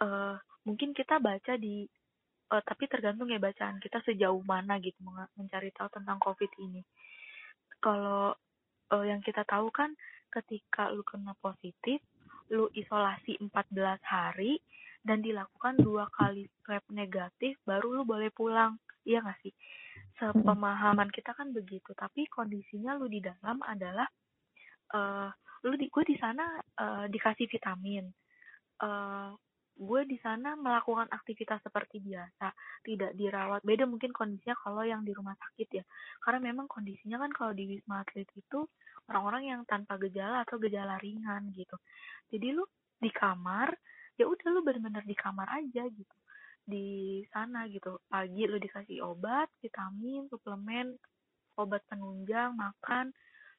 [0.03, 0.36] eh
[0.67, 1.88] mungkin kita baca di,
[2.51, 4.99] eh, tapi tergantung ya bacaan kita sejauh mana gitu
[5.39, 6.81] mencari tahu tentang COVID ini.
[7.79, 8.36] Kalau
[8.91, 9.95] eh, yang kita tahu kan
[10.31, 12.03] ketika lu kena positif,
[12.51, 14.59] lu isolasi 14 hari,
[15.03, 19.51] dan dilakukan dua kali swab negatif baru lu boleh pulang iya gak sih
[20.15, 24.07] sepemahaman kita kan begitu tapi kondisinya lu di dalam adalah
[24.93, 25.29] eh
[25.63, 28.06] lu di gue di sana eh, dikasih vitamin.
[28.84, 29.32] Eh
[29.73, 32.53] gue di sana melakukan aktivitas seperti biasa
[32.86, 33.65] tidak dirawat.
[33.65, 35.86] Beda mungkin kondisinya kalau yang di rumah sakit ya.
[36.21, 38.69] Karena memang kondisinya kan kalau di wisma atlet itu
[39.10, 41.75] orang-orang yang tanpa gejala atau gejala ringan gitu.
[42.29, 42.63] Jadi lu
[43.01, 43.73] di kamar
[44.13, 46.17] ya udah lu bener-bener di kamar aja gitu.
[46.63, 47.97] Di sana gitu.
[48.06, 50.93] Pagi lu dikasih obat vitamin suplemen
[51.58, 53.13] obat penunjang makan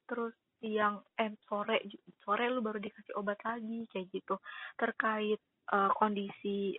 [0.06, 1.84] terus siang eh sore
[2.24, 4.40] sore lu baru dikasih obat lagi kayak gitu.
[4.80, 6.72] Terkait eh, kondisi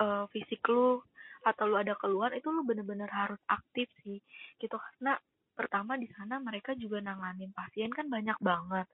[0.00, 1.04] eh, fisik lu
[1.44, 4.16] atau lu ada keluhan itu lu bener-bener harus aktif sih
[4.56, 4.80] gitu.
[4.80, 5.20] Karena
[5.52, 8.88] pertama di sana mereka juga nanganin pasien kan banyak banget.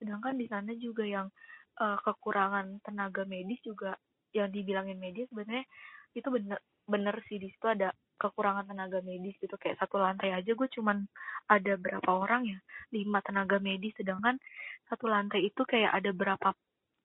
[0.00, 1.28] Sedangkan di sana juga yang
[1.76, 4.00] eh, kekurangan tenaga medis juga
[4.32, 5.68] yang dibilangin medis sebenarnya
[6.16, 6.56] itu bener
[6.88, 9.54] bener sih di situ ada kekurangan tenaga medis gitu.
[9.58, 11.02] Kayak satu lantai aja gue cuman
[11.50, 12.58] ada berapa orang ya
[12.94, 13.94] lima tenaga medis.
[13.98, 14.38] Sedangkan
[14.86, 16.54] satu lantai itu kayak ada berapa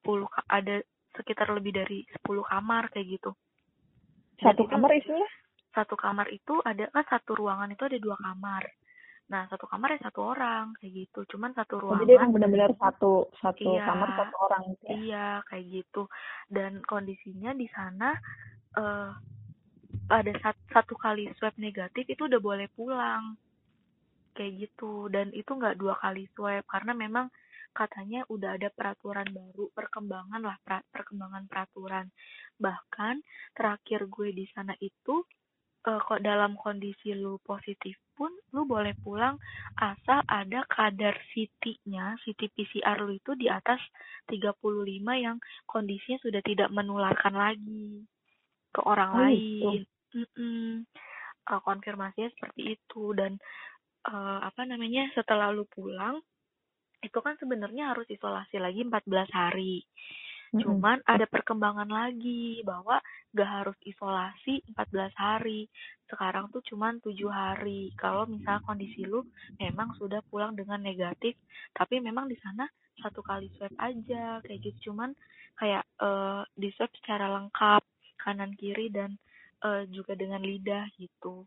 [0.01, 0.81] puluh ada
[1.17, 3.31] sekitar lebih dari 10 kamar kayak gitu.
[4.37, 5.25] Satu kamar isinya
[5.73, 8.65] satu kamar itu ada kan satu ruangan itu ada dua kamar.
[9.33, 11.25] Nah satu kamar ya satu orang kayak gitu.
[11.33, 13.85] Cuman satu Oh, ruangan jadi emang benar-benar satu satu Iya.
[13.85, 14.93] kamar satu orang gitu ya?
[14.93, 16.01] Iya, kayak gitu.
[16.49, 18.13] Dan kondisinya di sana
[18.77, 19.11] eh
[20.07, 23.35] ada sat- satu kali swab negatif itu udah boleh pulang.
[24.35, 25.11] Kayak gitu.
[25.11, 27.27] Dan itu nggak dua kali swab karena memang
[27.75, 32.09] katanya udah ada peraturan baru, perkembangan lah, pra- perkembangan peraturan.
[32.57, 33.21] Bahkan
[33.53, 35.21] terakhir gue di sana itu
[35.87, 39.37] eh, kok dalam kondisi lu positif pun lu boleh pulang
[39.77, 43.77] asal ada kadar CT-nya, CT PCR lu itu di atas
[44.25, 45.37] 35 yang
[45.69, 48.03] kondisinya sudah tidak menularkan lagi
[48.73, 49.81] ke orang Oh, lain.
[50.17, 50.81] Mm-mm.
[51.47, 53.39] Eh, konfirmasinya seperti itu dan
[54.09, 56.19] eh, apa namanya setelah lu pulang
[57.05, 59.85] itu kan sebenarnya harus isolasi lagi 14 hari.
[60.51, 60.63] Mm-mm.
[60.63, 62.97] Cuman ada perkembangan lagi bahwa
[63.35, 65.69] gak harus isolasi 14 hari.
[66.09, 67.93] Sekarang tuh cuman 7 hari.
[67.95, 69.23] Kalau misalnya kondisi lu
[69.61, 71.37] memang sudah pulang dengan negatif,
[71.75, 72.65] tapi memang di sana
[72.97, 74.91] satu kali swab aja kayak gitu.
[74.91, 75.13] Cuman
[75.59, 77.83] kayak eh di swab secara lengkap
[78.17, 79.15] kanan kiri dan
[79.63, 81.45] eh, juga dengan lidah gitu.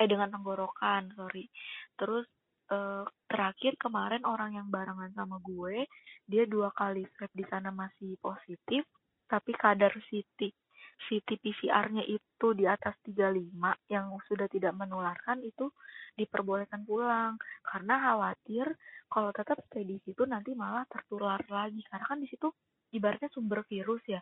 [0.00, 1.48] Eh dengan tenggorokan, sorry.
[1.96, 2.26] Terus
[2.70, 5.84] eh, terakhir kemarin orang yang barengan sama gue
[6.30, 8.86] dia dua kali swab di sana masih positif
[9.26, 10.54] tapi kadar CT
[11.00, 13.56] CT PCR-nya itu di atas 35
[13.88, 15.72] yang sudah tidak menularkan itu
[16.14, 18.68] diperbolehkan pulang karena khawatir
[19.08, 22.52] kalau tetap stay di situ nanti malah tertular lagi karena kan di situ
[22.92, 24.20] ibaratnya sumber virus ya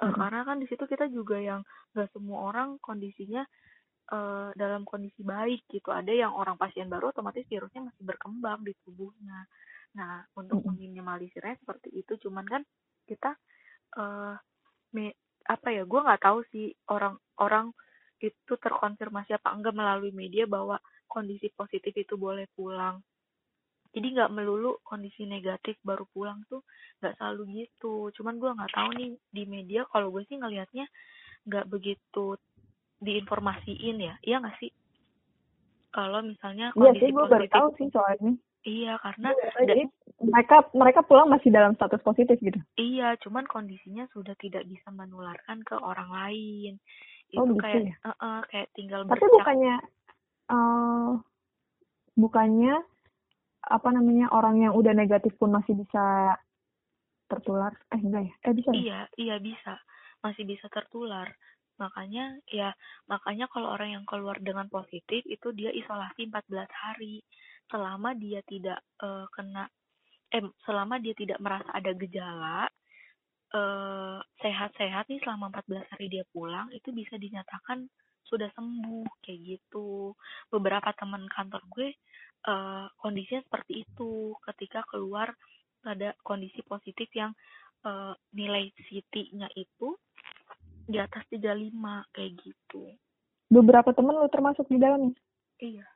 [0.00, 0.14] Mm-mm.
[0.20, 1.60] karena kan di situ kita juga yang
[1.94, 3.42] gak semua orang kondisinya
[4.12, 8.72] eh, dalam kondisi baik gitu ada yang orang pasien baru otomatis virusnya masih berkembang di
[8.84, 9.46] tubuhnya
[9.98, 10.74] nah untuk Mm-mm.
[10.76, 12.62] meminimalisirnya seperti itu cuman kan
[13.08, 13.36] kita
[14.00, 14.34] eh
[14.96, 17.72] me- apa ya gue nggak tahu sih orang-orang
[18.22, 20.78] itu terkonfirmasi apa enggak melalui media bahwa
[21.10, 23.02] kondisi positif itu boleh pulang
[23.92, 26.64] jadi nggak melulu kondisi negatif baru pulang tuh
[27.00, 30.88] nggak selalu gitu cuman gue nggak tahu nih di media kalau gue sih ngelihatnya
[31.48, 32.36] nggak begitu
[33.02, 34.72] diinformasiin ya iya nggak sih
[35.92, 38.32] kalau misalnya Iya kondisi sih, gue baru tahu sih soalnya.
[38.64, 39.28] iya karena
[39.60, 39.82] Jadi
[40.24, 42.56] mereka mereka pulang masih dalam status positif gitu.
[42.80, 46.80] Iya, cuman kondisinya sudah tidak bisa menularkan ke orang lain.
[47.36, 47.94] Oh, Itu gitu kayak ya?
[48.08, 49.36] eh, eh, kayak tinggal Tapi bercak.
[49.36, 49.76] bukannya
[50.52, 51.10] eh
[52.16, 52.74] bukannya
[53.62, 56.34] apa namanya orang yang udah negatif pun masih bisa
[57.30, 57.72] tertular?
[57.94, 58.34] Eh enggak ya?
[58.42, 58.76] Eh bisa ya?
[58.76, 59.74] Iya, iya bisa.
[60.22, 61.30] Masih bisa tertular.
[61.78, 62.74] Makanya ya,
[63.10, 67.22] makanya kalau orang yang keluar dengan positif itu dia isolasi 14 hari.
[67.70, 69.70] Selama dia tidak eh, kena
[70.32, 72.64] eh selama dia tidak merasa ada gejala
[73.52, 77.84] eh sehat-sehat nih selama 14 hari dia pulang itu bisa dinyatakan
[78.24, 80.16] sudah sembuh kayak gitu
[80.48, 81.92] beberapa teman kantor gue
[82.46, 85.34] uh, kondisinya seperti itu ketika keluar
[85.82, 87.34] pada kondisi positif yang
[87.86, 89.98] uh, nilai CT-nya itu
[90.86, 91.74] di atas 35
[92.14, 92.82] kayak gitu.
[93.52, 95.14] Beberapa temen lu termasuk di dalamnya?
[95.62, 95.86] Iya.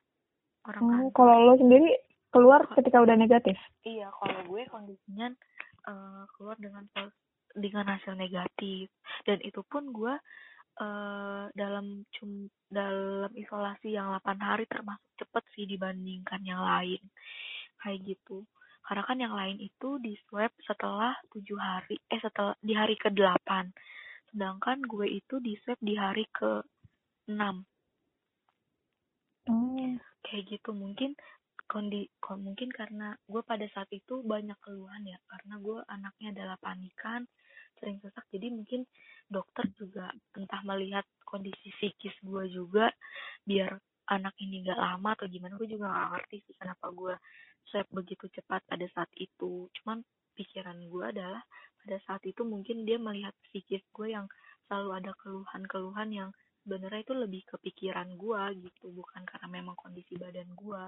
[0.66, 1.94] Orang oh, kalau lo sendiri
[2.34, 3.54] keluar ketika udah negatif?
[3.86, 5.30] Iya, kalau gue kondisinya
[5.86, 6.84] uh, keluar dengan
[7.56, 8.92] dengan hasil negatif
[9.24, 10.14] dan itu pun gue
[10.80, 17.00] uh, dalam cum dalam isolasi yang 8 hari termasuk cepet sih dibandingkan yang lain.
[17.80, 18.44] Kayak gitu.
[18.86, 23.10] Karena kan yang lain itu di swab setelah tujuh hari eh setelah di hari ke
[23.10, 23.74] 8
[24.30, 26.62] sedangkan gue itu di swab di hari ke
[27.30, 27.34] 6
[29.50, 29.96] oh.
[30.22, 30.70] kayak gitu.
[30.70, 31.18] Mungkin
[31.66, 32.06] kondi
[32.38, 35.18] mungkin karena gue pada saat itu banyak keluhan ya.
[35.26, 37.26] Karena gue anaknya adalah panikan
[37.78, 38.84] sering sesak jadi mungkin
[39.30, 42.90] dokter juga entah melihat kondisi psikis gue juga
[43.42, 47.14] biar anak ini gak lama atau gimana gue juga gak ngerti sih kenapa gue
[47.66, 50.06] swab begitu cepat pada saat itu cuman
[50.38, 51.42] pikiran gue adalah
[51.82, 54.30] pada saat itu mungkin dia melihat psikis gue yang
[54.70, 56.30] selalu ada keluhan-keluhan yang
[56.62, 60.82] sebenarnya itu lebih ke pikiran gue gitu bukan karena memang kondisi badan gue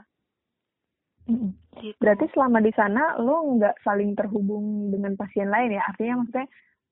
[1.78, 1.98] gitu.
[2.00, 5.82] Berarti selama di sana lo nggak saling terhubung dengan pasien lain ya?
[5.86, 6.48] Artinya maksudnya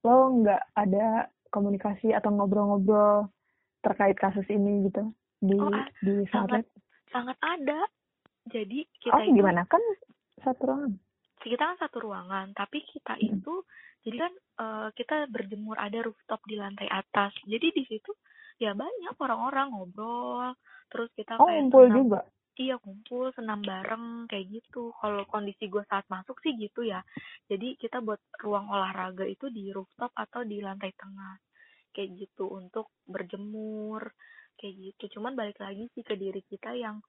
[0.06, 3.26] lo nggak ada komunikasi atau ngobrol-ngobrol
[3.82, 5.10] terkait kasus ini gitu
[5.42, 5.70] di oh,
[6.02, 6.62] di sangat
[7.10, 7.82] sangat ada.
[8.46, 9.66] Jadi kita oh, itu gimana?
[9.66, 9.82] Kan
[10.38, 10.92] satu ruangan.
[11.42, 13.26] Kita kan satu ruangan tapi kita hmm.
[13.26, 13.54] itu
[14.06, 17.34] jadi kan uh, kita berjemur ada rooftop di lantai atas.
[17.42, 18.14] Jadi di situ
[18.62, 20.54] ya banyak orang-orang ngobrol
[20.88, 22.20] terus kita oh, kayak ngumpul juga
[22.56, 24.92] iya kumpul senam bareng kayak gitu.
[24.96, 27.04] Kalau kondisi gue saat masuk sih gitu ya.
[27.48, 31.36] Jadi kita buat ruang olahraga itu di rooftop atau di lantai tengah.
[31.92, 34.12] Kayak gitu untuk berjemur
[34.56, 35.20] kayak gitu.
[35.20, 37.00] Cuman balik lagi sih ke diri kita yang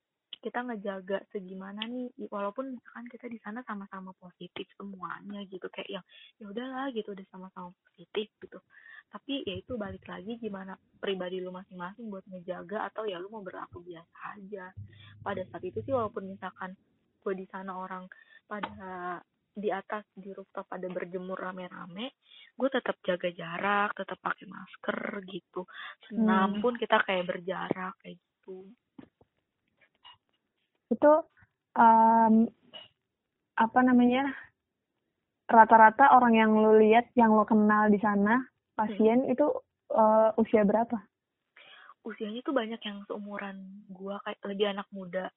[0.48, 6.06] kita ngejaga segimana nih walaupun misalkan kita di sana sama-sama positif semuanya gitu kayak yang
[6.40, 8.60] ya udahlah gitu udah sama-sama positif gitu.
[9.12, 13.44] Tapi ya itu balik lagi gimana pribadi lu masing-masing buat ngejaga atau ya lu mau
[13.44, 14.72] berlaku biasa aja.
[15.20, 16.80] Pada saat itu sih walaupun misalkan
[17.20, 18.08] gue di sana orang
[18.48, 19.20] pada
[19.52, 22.16] di atas di rooftop pada berjemur rame-rame
[22.56, 25.68] gue tetap jaga jarak tetap pakai masker gitu.
[26.08, 26.62] Senam hmm.
[26.64, 28.72] pun kita kayak berjarak kayak gitu
[30.92, 31.12] itu
[31.76, 32.48] um,
[33.58, 34.30] apa namanya
[35.48, 38.44] rata-rata orang yang lu lihat yang lo kenal di sana
[38.76, 39.34] pasien hmm.
[39.34, 39.48] itu
[39.96, 41.00] uh, usia berapa?
[42.04, 45.28] Usianya tuh banyak yang seumuran gua kayak lebih anak muda.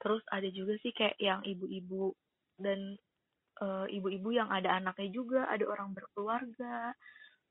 [0.00, 2.12] Terus ada juga sih kayak yang ibu-ibu
[2.60, 3.00] dan
[3.64, 6.92] eh, ibu-ibu yang ada anaknya juga, ada orang berkeluarga.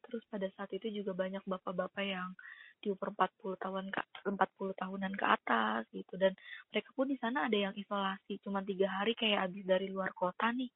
[0.06, 2.38] Terus pada saat itu juga banyak bapak-bapak yang
[2.86, 4.38] di umur 40 tahun ke 40
[4.78, 6.14] tahunan ke atas gitu.
[6.22, 6.38] Dan
[6.70, 10.54] mereka pun di sana ada yang isolasi cuma tiga hari kayak habis dari luar kota
[10.54, 10.70] nih.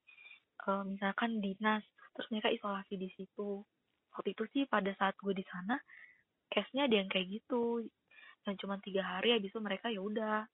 [0.66, 1.86] Uh, misalkan dinas
[2.18, 3.62] terus mereka isolasi di situ.
[4.18, 5.78] Waktu itu sih pada saat gue di sana
[6.50, 7.86] case-nya ada yang kayak gitu.
[8.50, 10.50] Yang cuma tiga hari habis itu mereka ya udah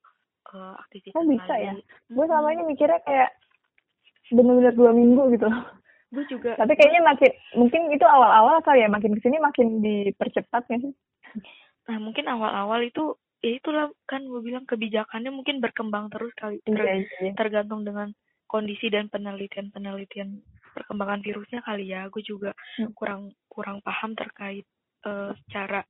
[0.52, 1.72] uh, aktivitas oh, bisa lagi.
[1.72, 1.74] ya
[2.12, 3.32] gue selama ini mikirnya kayak
[4.36, 5.48] bener-bener dua minggu gitu.
[6.14, 10.64] Gue juga tapi kayaknya makin mungkin itu awal-awal kali ya makin ke sini makin dipercepat
[10.70, 10.94] ya sih
[11.86, 13.14] nah mungkin awal-awal itu
[13.46, 17.34] ya itulah kan gue bilang kebijakannya mungkin berkembang terus kali ter iya, iya.
[17.38, 18.10] tergantung dengan
[18.50, 20.42] kondisi dan penelitian-penelitian
[20.74, 22.98] perkembangan virusnya kali ya gue juga hmm.
[22.98, 24.66] kurang kurang paham terkait
[25.06, 25.86] uh, secara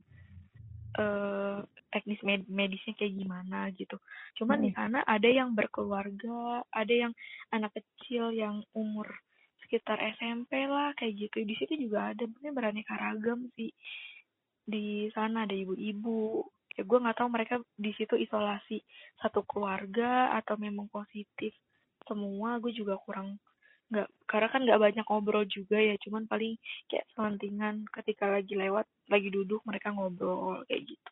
[0.99, 1.63] uh,
[1.95, 3.95] teknis med medisnya kayak gimana gitu
[4.35, 4.65] cuman hmm.
[4.67, 7.13] di sana ada yang berkeluarga ada yang
[7.55, 9.07] anak kecil yang umur
[9.65, 13.73] sekitar SMP lah kayak gitu di situ juga ada bener beraneka ragam sih
[14.65, 16.43] di sana ada ibu-ibu.
[16.75, 18.83] Ya gue nggak tahu mereka di situ isolasi
[19.23, 21.55] satu keluarga atau memang positif
[22.03, 22.59] semua.
[22.59, 23.39] Gue juga kurang
[23.93, 25.95] nggak karena kan nggak banyak ngobrol juga ya.
[26.01, 26.57] Cuman paling
[26.91, 31.11] kayak selentingan ketika lagi lewat lagi duduk mereka ngobrol kayak gitu.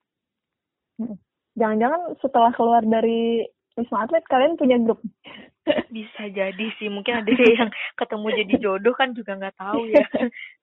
[0.94, 1.18] Hmm.
[1.58, 3.42] jangan-jangan setelah keluar dari
[3.74, 5.02] wisma atlet kalian punya grup?
[5.90, 6.90] Bisa jadi sih.
[6.90, 10.06] Mungkin ada yang ketemu jadi jodoh kan juga nggak tahu ya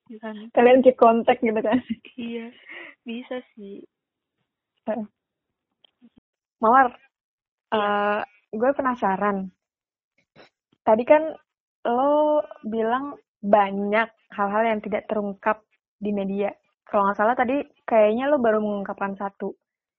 [0.57, 1.79] kalian keep kontak gitu kan
[2.19, 2.51] iya
[3.07, 3.85] bisa sih
[6.59, 6.91] mawar
[7.71, 8.21] uh,
[8.51, 9.55] gue penasaran
[10.83, 11.23] tadi kan
[11.87, 15.65] lo bilang banyak hal-hal yang tidak terungkap
[15.97, 16.53] di media.
[16.85, 19.55] Kalau nggak salah tadi kayaknya lo baru mengungkapkan satu.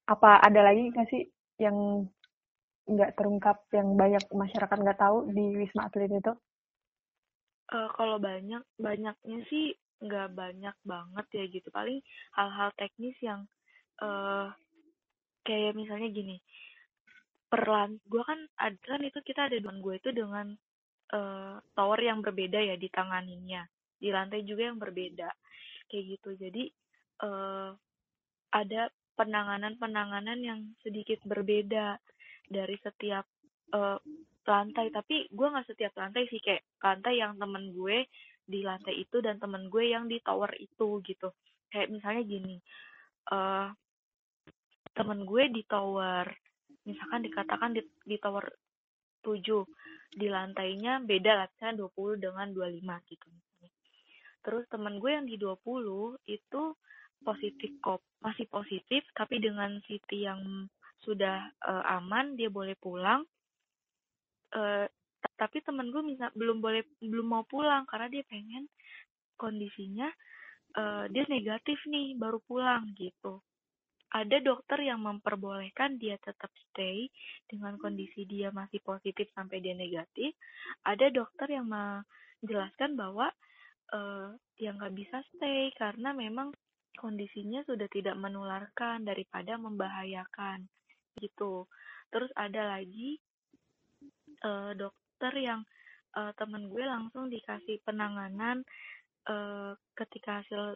[0.06, 1.24] Apa ada lagi nggak sih
[1.62, 2.06] yang
[2.86, 6.34] nggak terungkap yang banyak masyarakat nggak tahu di Wisma Atlet itu?
[7.72, 11.70] Uh, kalau banyak, banyaknya sih nggak banyak banget ya gitu.
[11.70, 12.02] Paling
[12.36, 13.46] hal-hal teknis yang
[14.02, 14.50] uh,
[15.46, 16.38] kayak misalnya gini
[17.52, 20.56] perlan gue kan ada kan itu kita ada dengan gue itu dengan
[21.12, 23.68] uh, tower yang berbeda ya ditanganinya
[24.02, 25.30] di lantai juga yang berbeda.
[25.92, 26.30] Kayak gitu.
[26.40, 26.64] Jadi
[27.28, 27.76] uh,
[28.56, 32.00] ada penanganan-penanganan yang sedikit berbeda
[32.50, 33.28] dari setiap
[33.76, 34.00] uh,
[34.48, 34.90] lantai.
[34.90, 36.42] Tapi gue nggak setiap lantai sih.
[36.42, 38.08] Kayak lantai yang temen gue
[38.52, 41.32] di lantai itu dan temen gue yang di tower itu gitu.
[41.72, 42.56] Kayak misalnya gini
[43.32, 43.72] uh,
[44.92, 46.28] temen gue di tower
[46.84, 48.44] misalkan dikatakan di, di tower
[49.24, 49.40] 7
[50.12, 53.28] di lantainya beda lah misalnya 20 dengan 25 gitu.
[54.42, 56.64] Terus temen gue yang di 20 itu
[57.22, 60.66] positif kok masih positif tapi dengan city yang
[61.06, 63.22] sudah uh, aman dia boleh pulang
[64.58, 64.86] uh,
[65.42, 68.70] tapi temen gue misal belum boleh belum mau pulang karena dia pengen
[69.42, 70.06] kondisinya
[70.78, 73.42] uh, dia negatif nih baru pulang gitu
[74.12, 77.08] ada dokter yang memperbolehkan dia tetap stay
[77.48, 80.36] dengan kondisi dia masih positif sampai dia negatif.
[80.84, 83.32] Ada dokter yang menjelaskan bahwa
[83.96, 86.52] uh, dia nggak bisa stay karena memang
[87.00, 90.68] kondisinya sudah tidak menularkan daripada membahayakan
[91.24, 91.72] gitu.
[92.12, 93.16] Terus ada lagi
[94.44, 94.76] uh,
[95.22, 95.62] dokter yang
[96.18, 98.66] uh, temen gue langsung dikasih penanganan
[99.30, 100.74] uh, ketika hasil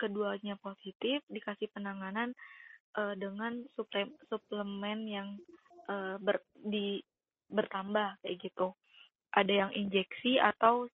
[0.00, 2.32] keduanya positif dikasih penanganan
[2.96, 5.28] uh, dengan suple suplemen yang
[5.92, 6.96] uh, ber di
[7.52, 8.72] bertambah kayak gitu.
[9.36, 10.88] Ada yang injeksi atau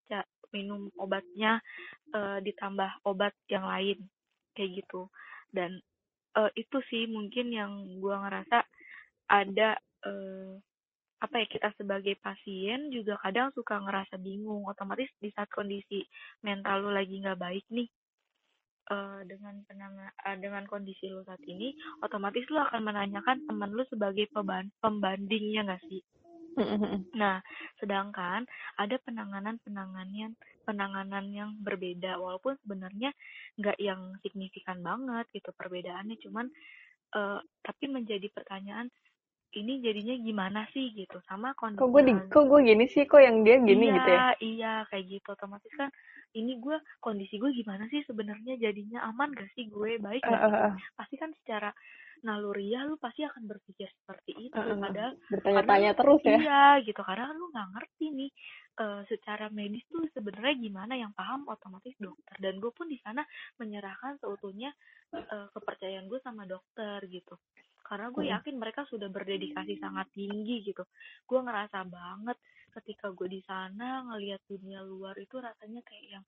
[0.51, 1.63] minum obatnya
[2.11, 4.03] uh, ditambah obat yang lain
[4.59, 5.07] kayak gitu.
[5.55, 5.79] Dan
[6.35, 8.67] uh, itu sih mungkin yang gua ngerasa
[9.31, 9.79] ada
[10.11, 10.59] uh,
[11.21, 14.65] apa ya kita sebagai pasien juga kadang suka ngerasa bingung.
[14.65, 16.01] Otomatis di saat kondisi
[16.41, 17.89] mental lu lagi nggak baik nih
[18.89, 23.85] uh, dengan penanga uh, dengan kondisi lu saat ini, otomatis lu akan menanyakan teman lu
[23.93, 24.27] sebagai
[24.81, 26.03] pembandingnya nggak sih?
[27.15, 27.39] Nah,
[27.79, 28.43] sedangkan
[28.75, 30.35] ada penanganan-penanganan
[30.67, 33.15] penanganan yang berbeda, walaupun sebenarnya
[33.57, 36.51] nggak yang signifikan banget gitu perbedaannya, cuman
[37.15, 38.91] uh, tapi menjadi pertanyaan
[39.51, 41.19] ini jadinya gimana sih gitu.
[41.27, 43.05] Sama kondisi kok gue di, kok gue gini sih?
[43.07, 44.21] Kok yang dia gini iya, gitu ya?
[44.39, 45.29] iya kayak gitu.
[45.35, 45.91] Otomatis kan
[46.39, 48.55] ini gue kondisi gue gimana sih sebenarnya?
[48.63, 49.67] Jadinya aman gak sih?
[49.67, 51.75] Gue baik gak uh, uh, pasti kan secara
[52.21, 54.55] naluriah lu pasti akan berpikir seperti itu.
[54.55, 56.39] Uh, padahal bertanya-tanya terus ya.
[56.39, 57.01] iya gitu.
[57.03, 58.31] Karena lu nggak ngerti nih
[58.79, 62.37] uh, secara medis tuh sebenarnya gimana yang paham otomatis dokter.
[62.39, 63.27] Dan gue pun di sana
[63.59, 64.71] menyerahkan seutuhnya
[65.17, 67.35] uh, kepercayaan gue sama dokter gitu
[67.91, 70.87] karena gue yakin mereka sudah berdedikasi sangat tinggi gitu.
[71.27, 72.39] Gue ngerasa banget
[72.79, 76.25] ketika gue di sana ngelihat dunia luar itu rasanya kayak yang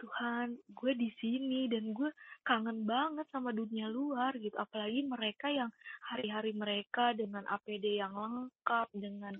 [0.00, 2.08] Tuhan gue di sini dan gue
[2.40, 4.56] kangen banget sama dunia luar gitu.
[4.56, 5.68] Apalagi mereka yang
[6.08, 9.36] hari-hari mereka dengan APD yang lengkap dengan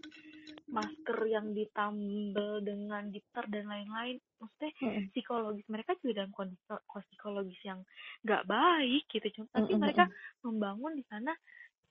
[0.68, 4.20] masker yang ditambal dengan gitar dan lain-lain.
[4.36, 5.08] Maksudnya hmm.
[5.16, 6.62] psikologis mereka juga dalam kondisi
[7.08, 7.80] psikologis yang
[8.28, 9.48] nggak baik gitu.
[9.48, 10.04] Tapi mereka
[10.44, 11.32] membangun di sana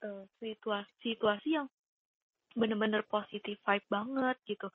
[0.05, 1.67] uh, situasi situasi yang
[2.57, 4.67] bener-bener positif vibe banget gitu.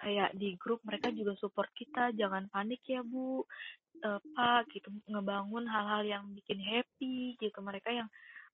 [0.00, 3.44] Kayak di grup mereka juga support kita jangan panik ya bu.
[3.98, 7.58] Uh, pak gitu ngebangun hal-hal yang bikin happy gitu.
[7.58, 8.06] Mereka yang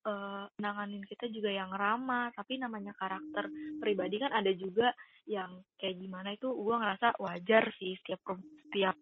[0.09, 2.33] uh, nanganin kita juga yang ramah.
[2.33, 4.97] Tapi namanya karakter pribadi kan ada juga
[5.29, 8.25] yang kayak gimana itu gue ngerasa wajar sih setiap
[8.69, 8.97] setiap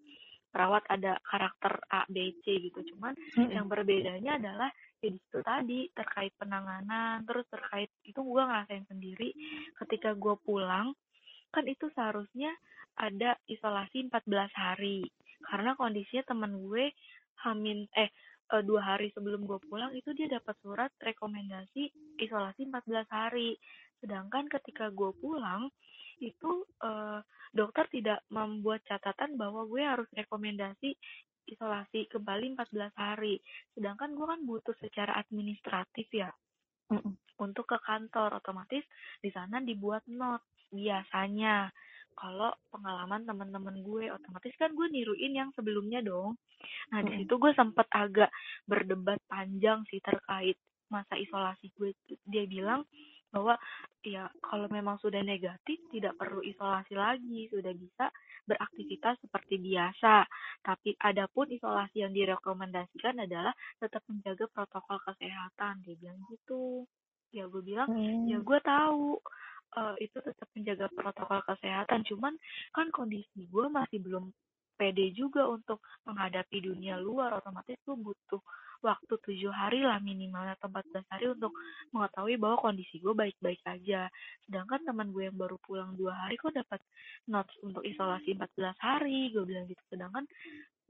[0.51, 2.91] perawat ada karakter A B C gitu.
[2.91, 3.49] Cuman -hmm.
[3.55, 4.71] yang berbedanya adalah
[5.03, 9.35] ya di situ tadi terkait penanganan terus terkait itu gue ngerasain sendiri
[9.83, 10.95] ketika gue pulang
[11.53, 12.55] kan itu seharusnya
[12.97, 14.25] ada isolasi 14
[14.57, 15.05] hari.
[15.45, 16.93] Karena kondisinya teman gue
[17.45, 18.09] hamin eh,
[18.53, 23.57] eh dua hari sebelum gue pulang itu dia dapat surat rekomendasi isolasi 14 hari.
[24.01, 25.69] Sedangkan ketika gue pulang
[26.21, 27.21] itu eh,
[27.53, 30.97] dokter tidak membuat catatan bahwa gue harus rekomendasi
[31.49, 33.39] isolasi kembali 14 hari.
[33.75, 36.31] Sedangkan gue kan butuh secara administratif ya.
[37.41, 38.85] Untuk ke kantor otomatis
[39.19, 41.73] di sana dibuat not biasanya.
[42.13, 46.37] Kalau pengalaman teman-teman gue otomatis kan gue niruin yang sebelumnya dong.
[46.93, 48.31] Nah, mm di situ gue sempet agak
[48.69, 50.61] berdebat panjang sih terkait
[50.93, 51.97] masa isolasi gue.
[52.29, 52.85] Dia bilang
[53.33, 53.57] bahwa
[54.05, 58.13] ya kalau memang sudah negatif tidak perlu isolasi lagi, sudah bisa
[58.45, 60.27] beraktivitas seperti biasa.
[60.61, 65.81] Tapi adapun isolasi yang direkomendasikan adalah tetap menjaga protokol kesehatan.
[65.83, 66.85] Dia bilang gitu.
[67.33, 68.29] Ya gue bilang, hmm.
[68.29, 69.17] ya gue tahu
[69.81, 72.05] uh, itu tetap menjaga protokol kesehatan.
[72.05, 72.37] Cuman
[72.77, 74.29] kan kondisi gue masih belum
[74.77, 77.39] pede juga untuk menghadapi dunia luar.
[77.39, 78.43] Otomatis gue butuh
[78.83, 81.55] waktu tujuh hari lah minimalnya atau 14 hari untuk
[81.95, 84.11] mengetahui bahwa kondisi gue baik-baik aja.
[84.45, 86.83] Sedangkan teman gue yang baru pulang dua hari kok dapat
[87.31, 89.83] notes untuk isolasi 14 hari, gue bilang gitu.
[89.87, 90.27] Sedangkan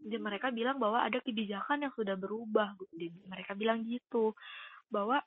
[0.03, 2.75] dia, mereka bilang bahwa ada kebijakan yang sudah berubah.
[3.29, 4.35] Mereka bilang gitu
[4.91, 5.21] bahwa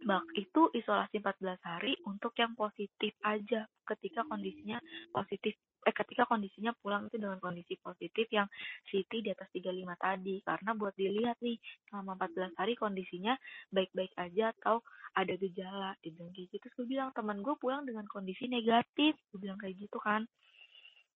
[0.00, 4.80] bak itu isolasi 14 hari untuk yang positif aja ketika kondisinya
[5.12, 8.44] positif eh ketika kondisinya pulang itu dengan kondisi positif yang
[8.88, 10.36] CT di atas 35 tadi.
[10.44, 11.56] Karena buat dilihat nih
[11.88, 13.34] selama 14 hari kondisinya
[13.72, 14.84] baik-baik aja atau
[15.16, 15.96] ada gejala.
[16.04, 16.54] Di bilang gitu.
[16.60, 19.16] Terus gue bilang teman gue pulang dengan kondisi negatif.
[19.32, 20.28] Gue bilang kayak gitu kan.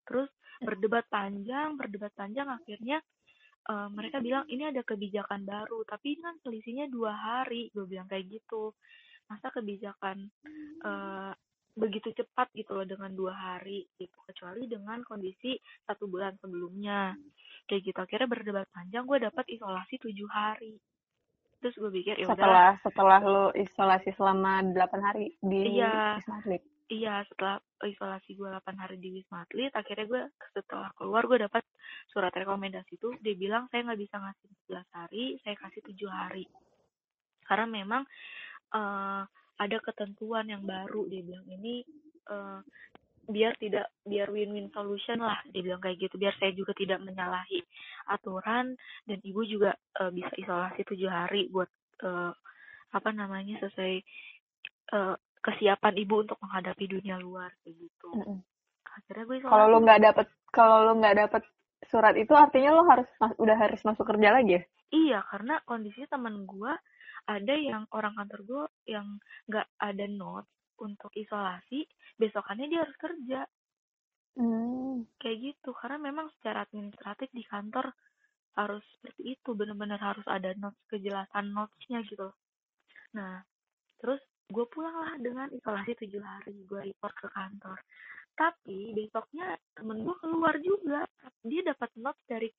[0.09, 0.29] Terus
[0.65, 3.03] berdebat panjang berdebat panjang akhirnya
[3.69, 5.85] uh, mereka bilang ini ada kebijakan baru.
[5.85, 7.69] Tapi kan selisihnya dua hari.
[7.77, 8.73] Gue bilang kayak gitu.
[9.29, 10.29] Masa kebijakan
[10.85, 11.33] uh,
[11.75, 17.19] begitu cepat gitu loh dengan dua hari gitu kecuali dengan kondisi satu bulan sebelumnya.
[17.67, 20.79] Kayak gitu akhirnya berdebat panjang gue dapat isolasi tujuh hari.
[21.59, 26.63] Terus gue pikir ya setelah setelah lo isolasi selama delapan hari di iya, Wisma Atlet?
[26.93, 30.23] Iya setelah isolasi gue delapan hari di Wisma Atlet akhirnya gue
[30.55, 31.65] setelah keluar gue dapat
[32.13, 36.45] surat rekomendasi itu dia bilang saya nggak bisa ngasih 11 hari saya kasih tujuh hari.
[37.49, 38.03] Karena memang
[38.77, 39.25] uh,
[39.59, 41.87] ada ketentuan yang baru dia bilang ini
[42.31, 42.59] uh,
[43.25, 46.21] biar tidak biar win-win solution lah dia bilang kayak gitu.
[46.21, 47.65] Biar saya juga tidak menyalahi
[48.13, 48.77] aturan
[49.09, 51.71] dan ibu juga uh, bisa isolasi tujuh hari buat
[52.05, 52.33] uh,
[52.95, 53.95] apa namanya sesuai
[54.93, 58.09] uh, kesiapan ibu untuk menghadapi dunia luar kayak gitu.
[58.13, 58.39] Mm -hmm.
[58.95, 61.43] akhirnya gue kalau lo nggak dapet kalau lo nggak dapet
[61.91, 64.63] surat itu artinya lo harus udah harus masuk kerja lagi ya?
[64.95, 66.73] Iya karena kondisi teman gue
[67.25, 69.19] ada yang orang kantor gue yang
[69.49, 70.49] nggak ada note
[70.81, 71.89] untuk isolasi
[72.21, 73.41] besokannya dia harus kerja.
[74.35, 75.07] Hmm.
[75.23, 77.95] kayak gitu karena memang secara administratif di kantor
[78.59, 82.35] harus seperti itu benar-benar harus ada notes kejelasan notesnya gitu
[83.15, 83.47] nah
[84.03, 84.19] terus
[84.53, 87.79] gue pulang lah dengan isolasi tujuh hari gue report ke kantor.
[88.35, 91.07] Tapi besoknya temen gue keluar juga
[91.47, 92.51] dia dapat notes dari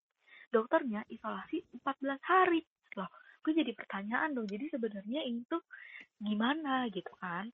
[0.50, 2.62] dokternya isolasi 14 hari.
[2.98, 3.12] Loh
[3.46, 5.58] gue jadi pertanyaan dong jadi sebenarnya itu
[6.18, 7.54] gimana gitu kan?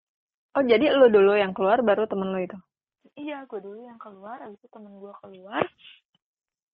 [0.56, 2.56] Oh jadi lo dulu yang keluar baru temen lo itu?
[3.20, 5.68] Iya gue dulu yang keluar abis itu temen gue keluar.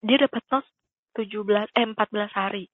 [0.05, 0.68] Dia dapat tos
[1.18, 2.70] belas eh empat belas hari.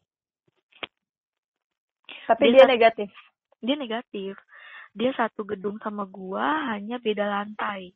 [2.28, 3.10] Tapi dia, dia negatif?
[3.64, 4.36] dia negatif.
[4.92, 7.96] Dia satu gedung sama gua hanya beda lantai.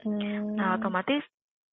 [0.00, 0.56] Hmm.
[0.56, 1.20] nah otomatis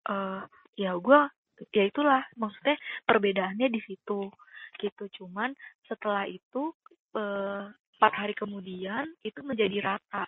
[0.08, 0.40] uh,
[0.80, 1.28] ya gua
[1.76, 4.32] ya itulah maksudnya perbedaannya di situ
[4.78, 5.08] gitu.
[5.22, 5.54] Cuman
[5.86, 6.74] setelah itu
[7.16, 10.24] eh, empat hari kemudian itu menjadi rata.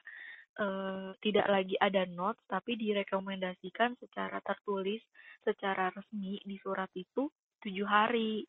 [0.56, 5.04] Eh, tidak lagi ada notes tapi direkomendasikan secara tertulis
[5.44, 7.28] secara resmi di surat itu
[7.60, 8.40] tujuh hari.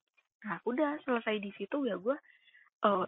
[0.48, 2.16] Nah udah selesai di situ ya gue
[2.88, 3.06] uh,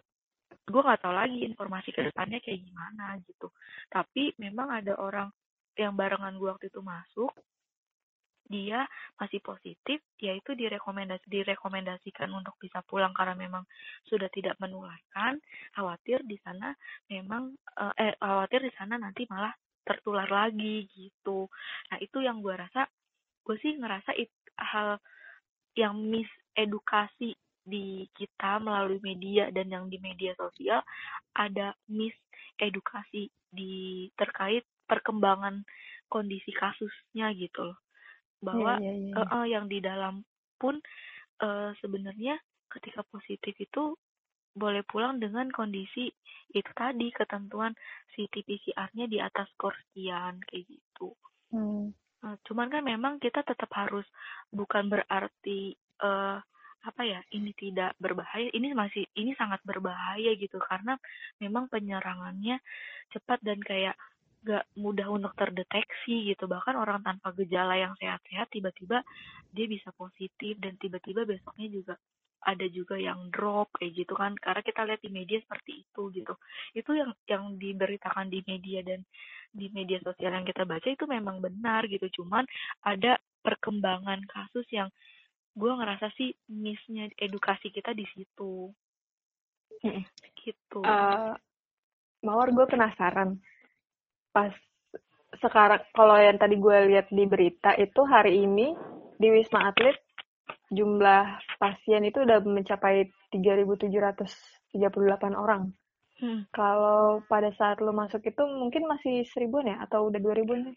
[0.68, 3.48] gue nggak tahu lagi informasi ke depannya kayak gimana gitu.
[3.88, 5.32] Tapi memang ada orang
[5.78, 7.32] yang barengan gue waktu itu masuk
[8.50, 8.82] dia
[9.14, 13.62] masih positif, yaitu direkomendasi direkomendasikan untuk bisa pulang karena memang
[14.10, 15.38] sudah tidak menularkan.
[15.70, 16.74] Khawatir di sana
[17.06, 19.54] memang eh, eh khawatir di sana nanti malah
[19.86, 21.46] tertular lagi gitu.
[21.94, 22.90] Nah itu yang gue rasa,
[23.46, 24.98] gue sih ngerasa it, hal
[25.78, 30.82] yang misedukasi di kita melalui media dan yang di media sosial
[31.38, 35.62] ada misedukasi di terkait perkembangan
[36.10, 37.78] kondisi kasusnya gitu loh
[38.40, 39.16] bahwa yeah, yeah, yeah.
[39.20, 40.24] Uh, uh, yang di dalam
[40.56, 40.80] pun
[41.44, 42.40] uh, sebenarnya
[42.72, 43.96] ketika positif itu
[44.50, 46.10] boleh pulang dengan kondisi
[46.50, 47.70] itu tadi ketentuan
[48.10, 51.14] CT PCR-nya di atas skor sekian kayak gitu.
[51.54, 51.94] Hmm.
[52.20, 54.04] Uh, cuman kan memang kita tetap harus
[54.50, 55.72] bukan berarti
[56.02, 56.42] uh,
[56.80, 60.96] apa ya ini tidak berbahaya ini masih ini sangat berbahaya gitu karena
[61.36, 62.56] memang penyerangannya
[63.12, 63.96] cepat dan kayak
[64.40, 66.48] gak mudah untuk terdeteksi gitu.
[66.48, 69.04] Bahkan orang tanpa gejala yang sehat-sehat tiba-tiba
[69.52, 71.94] dia bisa positif dan tiba-tiba besoknya juga
[72.40, 74.32] ada juga yang drop kayak gitu kan.
[74.40, 76.34] Karena kita lihat di media seperti itu gitu.
[76.72, 79.04] Itu yang yang diberitakan di media dan
[79.52, 82.08] di media sosial yang kita baca itu memang benar gitu.
[82.22, 82.48] Cuman
[82.86, 84.88] ada perkembangan kasus yang
[85.52, 88.72] gue ngerasa sih missnya edukasi kita di situ.
[90.40, 90.80] Gitu.
[90.80, 91.36] Uh,
[92.24, 93.36] mawar gue penasaran
[94.30, 94.52] pas
[95.38, 98.74] sekarang kalau yang tadi gue lihat di berita itu hari ini
[99.16, 99.96] di Wisma Atlet
[100.70, 104.74] jumlah pasien itu udah mencapai 3.738
[105.34, 105.70] orang.
[106.20, 106.44] Hmm.
[106.52, 110.76] Kalau pada saat lo masuk itu mungkin masih seribuan ya atau udah dua ribuan sih?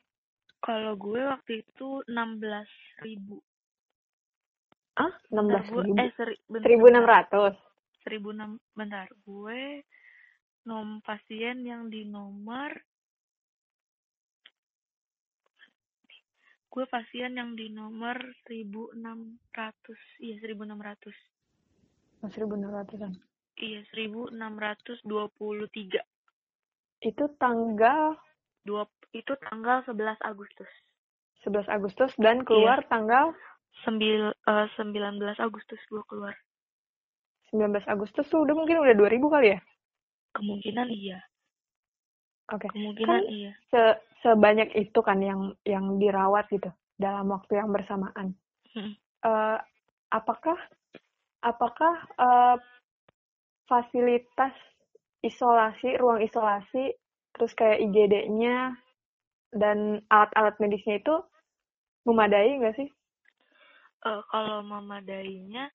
[0.64, 3.44] Kalau gue waktu itu 16 ribu.
[4.94, 6.12] ah enam belas ribu eh
[6.62, 7.58] seribu enam ratus
[8.06, 9.82] seribu enam bentar gue
[10.70, 12.70] nom pasien yang di nomor
[16.74, 21.14] gue pasien yang di nomor seribu enam ratus iya seribu enam ratus.
[22.26, 23.14] Oh, seribu enam ratusan?
[23.62, 26.02] Iya seribu enam ratus dua puluh tiga.
[26.98, 28.18] Itu tanggal?
[28.66, 30.72] Dua itu tanggal 11 Agustus.
[31.46, 33.36] 11 Agustus dan keluar tanggal?
[33.84, 36.34] Sembil eh, 19 Agustus gue keluar.
[37.52, 39.60] 19 Agustus tuh udah mungkin udah 2000 kali ya?
[40.34, 41.20] Kemungkinan iya
[42.52, 43.82] oke kemungkinan Kan- iya se
[44.24, 48.38] sebanyak itu kan yang yang dirawat gitu dalam waktu yang bersamaan.
[48.72, 48.94] Hmm.
[49.24, 49.58] Eh,
[50.12, 50.56] apakah
[51.44, 52.58] apakah eh,
[53.68, 54.56] fasilitas
[55.24, 56.96] isolasi, ruang isolasi,
[57.36, 58.76] terus kayak IGD-nya
[59.56, 61.16] dan alat-alat medisnya itu
[62.04, 62.90] memadai nggak sih?
[64.04, 65.72] Eh, kalau memadainya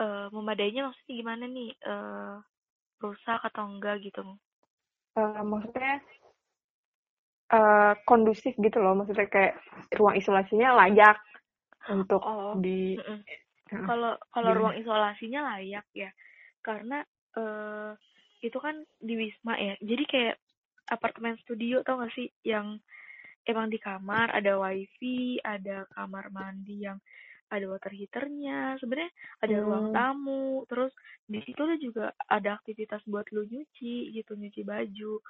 [0.00, 2.36] eh memadainya maksudnya gimana nih eh
[3.04, 4.24] rusak atau enggak gitu
[5.12, 6.00] Eh, maksudnya
[7.52, 9.54] eh, kondusif gitu loh, maksudnya kayak
[9.96, 11.20] ruang isolasinya layak
[11.92, 12.96] untuk oh di
[13.72, 14.60] kalau kalau Gimana?
[14.60, 16.10] ruang isolasinya layak ya.
[16.60, 17.00] Karena
[17.36, 17.92] eh
[18.44, 19.74] itu kan di wisma ya.
[19.80, 20.36] Jadi kayak
[20.92, 22.28] apartemen studio tau gak sih?
[22.44, 22.84] Yang
[23.48, 26.98] emang di kamar ada wifi ada kamar mandi yang
[27.52, 29.12] ada water heaternya sebenarnya
[29.44, 29.92] ada ruang Hmm.
[29.92, 30.92] tamu terus
[31.28, 35.20] di situ tuh juga ada aktivitas buat lu nyuci gitu nyuci baju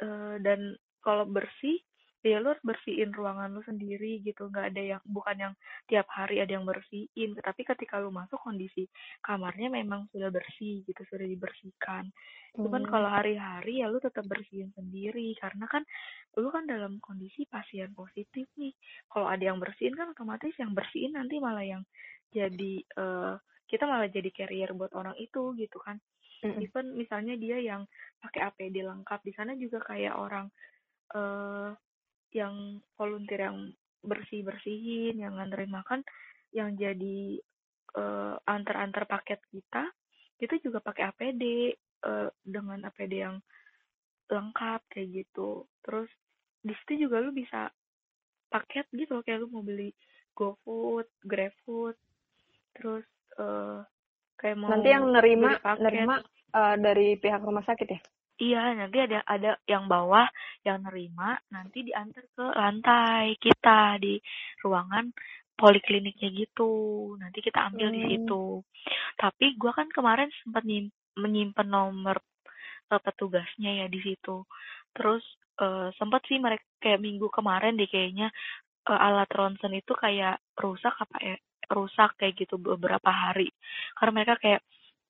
[0.00, 0.74] Eh, dan
[1.04, 1.78] kalau bersih
[2.22, 4.46] ya lu harus bersihin ruangan lu sendiri gitu.
[4.46, 5.54] Nggak ada yang bukan yang
[5.90, 7.34] tiap hari ada yang bersihin.
[7.34, 8.86] Tapi ketika lu masuk kondisi
[9.26, 12.14] kamarnya memang sudah bersih gitu sudah dibersihkan.
[12.54, 12.90] Kan Hmm.
[12.90, 15.34] kalau hari-hari ya lu tetap bersihin sendiri.
[15.36, 15.82] Karena kan
[16.38, 18.72] lu kan dalam kondisi pasien positif nih.
[19.10, 21.82] Kalau ada yang bersihin kan otomatis yang bersihin nanti malah yang
[22.32, 23.34] jadi eh
[23.66, 25.98] kita malah jadi carrier buat orang itu gitu kan.
[26.42, 26.58] Mm-mm.
[26.58, 27.86] even misalnya dia yang
[28.18, 29.20] pakai APD lengkap.
[29.22, 30.46] Di sana juga kayak orang
[31.14, 31.70] eh
[32.32, 33.58] yang volunteer yang
[34.02, 36.00] bersih bersihin yang nganterin makan
[36.52, 37.38] yang jadi
[37.92, 39.84] eh antar-antar paket kita
[40.42, 41.44] itu juga pakai APD
[42.02, 43.36] eh, dengan APD yang
[44.32, 46.08] lengkap kayak gitu terus
[46.62, 47.68] di situ juga lu bisa
[48.52, 49.90] paket gitu loh, kayak lu mau beli
[50.36, 51.96] GoFood, GrabFood
[52.76, 53.04] terus
[53.40, 53.80] eh
[54.40, 55.82] kayak mau Nanti yang nerima paket.
[55.84, 56.14] nerima
[56.52, 58.00] eh, dari pihak rumah sakit ya?
[58.40, 60.24] Iya, nanti ada ada yang bawah
[60.64, 64.16] yang nerima, nanti diantar ke lantai kita di
[64.64, 65.12] ruangan
[65.54, 66.72] polikliniknya gitu.
[67.20, 68.10] Nanti kita ambil di Hmm.
[68.16, 68.44] situ.
[69.20, 72.18] Tapi gua kan kemarin sempat nyim- menyimpan nomor
[72.92, 74.44] eh, petugasnya ya di situ.
[74.96, 75.22] Terus
[75.60, 78.32] eh, sempat sih mereka kayak minggu kemarin deh kayaknya
[78.88, 81.36] eh, alat ronsen itu kayak rusak apa ya?
[81.70, 83.48] Rusak kayak gitu beberapa hari.
[83.96, 84.60] Karena mereka kayak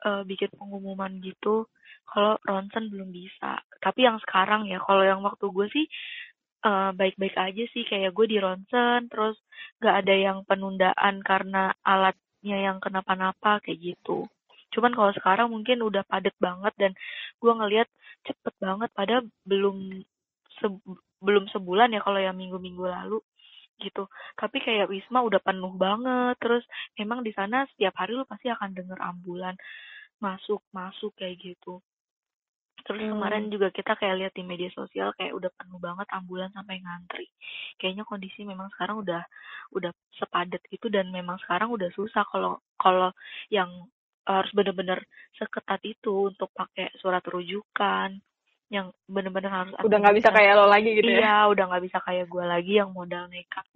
[0.07, 1.67] eh, bikin pengumuman gitu
[2.09, 3.63] kalau ronsen belum bisa.
[3.81, 5.87] Tapi yang sekarang ya, kalau yang waktu gue sih
[6.69, 7.83] eh, baik-baik aja sih.
[7.89, 9.37] Kayak gue di ronsen, terus
[9.83, 14.27] gak ada yang penundaan karena alatnya yang kenapa-napa kayak gitu.
[14.73, 16.93] Cuman kalau sekarang mungkin udah padet banget dan
[17.43, 17.89] gue ngelihat
[18.27, 18.91] cepet banget.
[18.97, 20.03] Padahal belum
[20.61, 20.85] se-
[21.23, 23.19] belum sebulan ya kalau yang minggu-minggu lalu
[23.81, 24.09] gitu.
[24.37, 26.35] Tapi kayak Wisma udah penuh banget.
[26.43, 26.65] Terus
[26.99, 29.55] emang di sana setiap hari lu pasti akan denger ambulan
[30.21, 31.81] masuk-masuk kayak gitu.
[32.83, 33.15] Terus Hmm.
[33.15, 37.27] kemarin juga kita kayak lihat di media sosial kayak udah penuh banget ambulan sampai ngantri.
[37.79, 39.23] Kayaknya kondisi memang sekarang udah
[39.79, 43.15] udah sepadat itu dan memang sekarang udah susah kalau kalau
[43.55, 43.71] yang
[44.27, 45.03] harus bener-bener
[45.39, 48.19] seketat itu untuk pakai surat rujukan
[48.73, 51.21] yang bener-bener harus Udah nggak bisa kayak lo lagi gitu ya?
[51.21, 53.69] iya udah nggak bisa kayak gue lagi yang modal nekat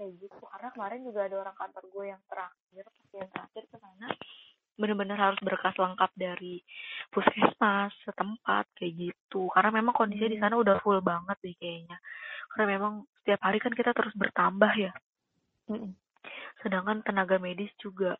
[0.00, 4.08] kayak gitu karena kemarin juga ada orang kantor gue yang terakhir pasien terakhir ke sana
[4.80, 6.64] bener-bener harus berkas lengkap dari
[7.12, 10.44] puskesmas setempat kayak gitu karena memang kondisinya di Hmm.
[10.48, 12.00] sana udah full banget deh kayaknya
[12.48, 14.92] karena memang setiap hari kan kita terus bertambah ya
[15.68, 15.92] Mm-mm.
[16.64, 18.16] sedangkan tenaga medis juga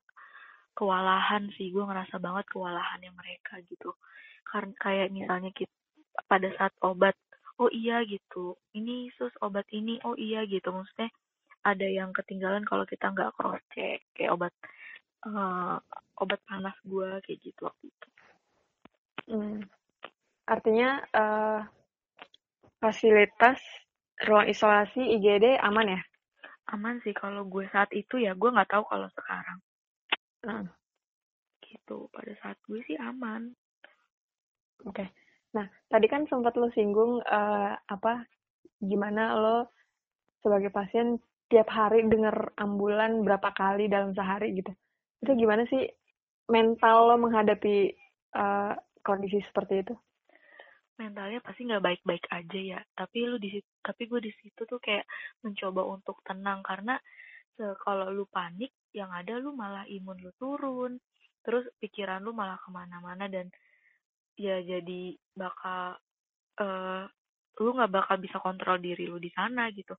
[0.77, 3.97] kewalahan sih gue ngerasa banget kewalahannya mereka gitu
[4.45, 5.73] karena kayak misalnya kita
[6.27, 7.17] pada saat obat
[7.61, 11.13] oh iya gitu ini sus obat ini oh iya gitu maksudnya
[11.61, 14.53] ada yang ketinggalan kalau kita nggak cross check kayak obat
[15.29, 15.77] eh,
[16.21, 18.09] obat panas gue kayak gitu waktu itu
[19.31, 19.63] Hmm.
[20.51, 21.61] Artinya eh,
[22.83, 23.63] fasilitas
[24.27, 26.03] ruang isolasi IGD aman ya?
[26.71, 29.59] aman sih kalau gue saat itu ya gue nggak tahu kalau sekarang
[30.47, 30.67] Heeh.
[31.67, 33.55] gitu pada saat gue sih aman
[34.87, 35.11] Oke.
[35.51, 38.23] Nah, tadi kan sempat lo singgung eh, apa
[38.81, 39.57] gimana lo
[40.41, 41.21] sebagai pasien
[41.51, 44.71] tiap hari denger ambulan berapa kali dalam sehari gitu.
[45.21, 45.85] Itu gimana sih
[46.49, 47.93] mental lo menghadapi
[48.39, 48.73] uh,
[49.03, 49.95] kondisi seperti itu?
[50.97, 52.81] Mentalnya pasti nggak baik-baik aja ya.
[52.95, 55.05] Tapi lu di tapi gue di situ tuh kayak
[55.43, 56.63] mencoba untuk tenang.
[56.63, 56.95] Karena
[57.85, 60.97] kalau lu panik yang ada lu malah imun lu turun.
[61.43, 63.27] Terus pikiran lu malah ke mana-mana.
[63.27, 63.51] Dan
[64.41, 66.01] ya jadi bakal
[66.57, 67.05] uh,
[67.61, 69.93] lu nggak bakal bisa kontrol diri lu di sana gitu.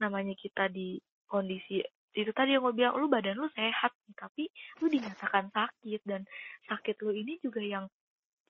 [0.00, 0.96] Namanya kita di
[1.28, 4.46] kondisi itu tadi yang gue bilang lu badan lu sehat tapi
[4.78, 6.22] lu dinyatakan sakit dan
[6.70, 7.90] sakit lu ini juga yang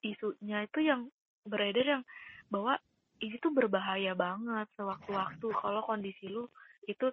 [0.05, 1.09] isunya itu yang
[1.43, 2.03] beredar yang
[2.47, 2.77] bahwa
[3.19, 5.47] ini tuh berbahaya banget sewaktu-waktu.
[5.51, 6.47] Kalau kondisi lu
[6.85, 7.11] itu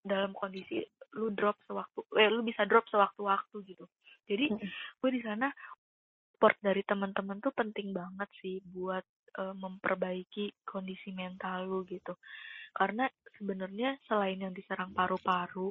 [0.00, 0.80] dalam kondisi
[1.20, 3.84] lu drop sewaktu eh lu bisa drop sewaktu-waktu gitu.
[4.26, 4.46] Jadi
[4.98, 5.52] gue di sana
[6.40, 9.04] support dari teman-teman tuh penting banget sih buat
[9.36, 12.16] uh, memperbaiki kondisi mental lu gitu.
[12.72, 13.04] Karena
[13.36, 15.68] sebenarnya selain yang diserang paru-paru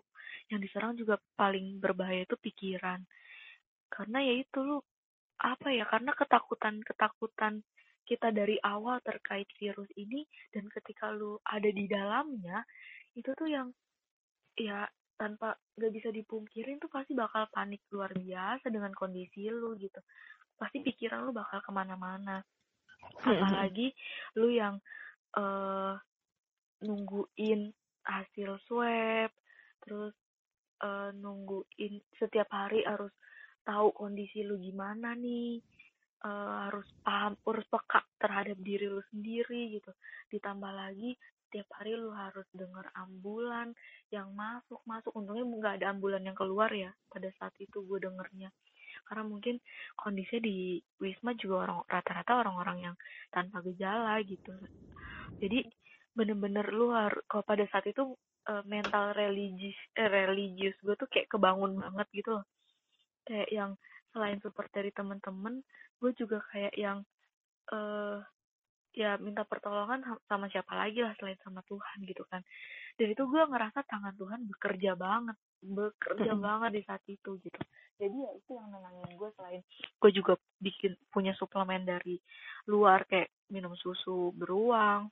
[0.54, 3.02] yang diserang juga paling berbahaya itu pikiran.
[3.90, 4.78] Karena ya itu lu
[5.42, 7.66] apa ya karena ketakutan ketakutan
[8.06, 10.22] kita dari awal terkait virus ini
[10.54, 12.62] dan ketika lu ada di dalamnya
[13.18, 13.74] itu tuh yang
[14.54, 14.86] ya
[15.18, 19.98] tanpa gak bisa dipungkirin tuh pasti bakal panik luar biasa dengan kondisi lu gitu
[20.60, 22.44] pasti pikiran lu bakal ke mana-mana.
[23.24, 23.96] Apalagi
[24.36, 24.76] lu yang
[25.40, 25.96] uh,
[26.84, 27.72] nungguin
[28.04, 29.32] hasil swab
[29.80, 30.14] terus
[30.84, 33.12] uh, nungguin setiap hari harus
[33.64, 35.64] tahu kondisi lu gimana nih
[36.28, 39.92] uh, harus paham harus peka terhadap diri lu sendiri gitu.
[40.28, 41.16] Ditambah lagi
[41.50, 43.74] tiap hari lu harus denger ambulan
[44.14, 48.54] yang masuk masuk untungnya nggak ada ambulan yang keluar ya pada saat itu gue dengernya
[49.10, 49.58] karena mungkin
[49.98, 52.96] kondisinya di wisma juga orang rata-rata orang-orang yang
[53.34, 54.54] tanpa gejala gitu.
[55.42, 55.66] Jadi
[56.14, 56.94] bener-bener lu
[57.26, 58.14] kalau pada saat itu
[58.46, 62.46] uh, mental religius eh, religius gue tuh kayak kebangun banget gitu loh.
[63.26, 63.72] Kayak yang
[64.14, 65.66] selain support dari temen-temen
[66.00, 67.02] gue juga kayak yang
[67.74, 68.22] uh,
[68.94, 72.42] ya minta pertolongan sama siapa lagi lah selain sama Tuhan gitu kan
[73.00, 77.60] dan itu gue ngerasa tangan Tuhan bekerja banget bekerja banget di saat itu gitu.
[77.96, 82.20] Jadi ya itu yang nenangin gue selain gue juga bikin punya suplemen dari
[82.68, 85.08] luar kayak minum susu beruang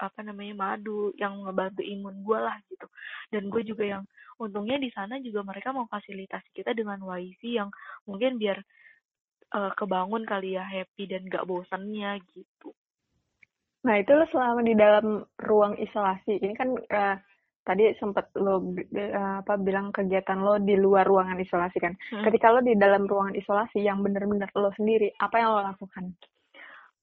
[0.00, 2.86] apa namanya madu yang ngebantu imun gue lah gitu.
[3.30, 4.02] Dan gue juga yang
[4.42, 7.70] untungnya di sana juga mereka memfasilitasi kita dengan wifi yang
[8.10, 8.58] mungkin biar
[9.54, 12.74] uh, kebangun kali ya happy dan gak bosannya gitu.
[13.80, 17.16] Nah itu lo selama di dalam ruang isolasi ini kan uh,
[17.64, 21.96] tadi sempat lo uh, apa bilang kegiatan lo di luar ruangan isolasi kan.
[22.12, 22.24] Hmm.
[22.28, 26.12] Ketika lo di dalam ruangan isolasi yang bener-bener lo sendiri, apa yang lo lakukan?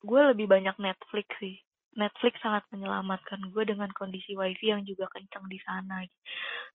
[0.06, 1.58] Gue lebih banyak Netflix sih.
[1.98, 6.06] Netflix sangat menyelamatkan gue dengan kondisi wifi yang juga kencang di sana.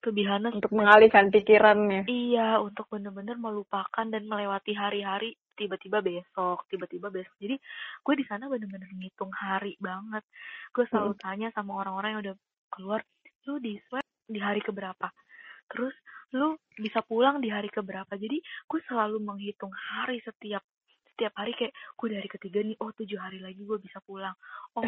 [0.03, 2.11] Tuh Bihana untuk mengalihkan pikirannya.
[2.11, 7.34] Iya, untuk bener-bener melupakan dan melewati hari-hari tiba-tiba besok, tiba-tiba besok.
[7.38, 7.57] Jadi
[8.03, 10.24] gue di sana bener-bener ngitung hari banget.
[10.72, 11.22] Gue selalu hmm.
[11.22, 12.36] tanya sama orang-orang yang udah
[12.72, 13.00] keluar,
[13.48, 15.09] lu di swab di hari keberapa?
[15.68, 15.94] Terus
[16.32, 18.12] lu bisa pulang di hari keberapa?
[18.16, 20.64] Jadi gue selalu menghitung hari setiap
[21.12, 24.32] setiap hari kayak gue dari ketiga nih oh tujuh hari lagi gue bisa pulang
[24.74, 24.82] oh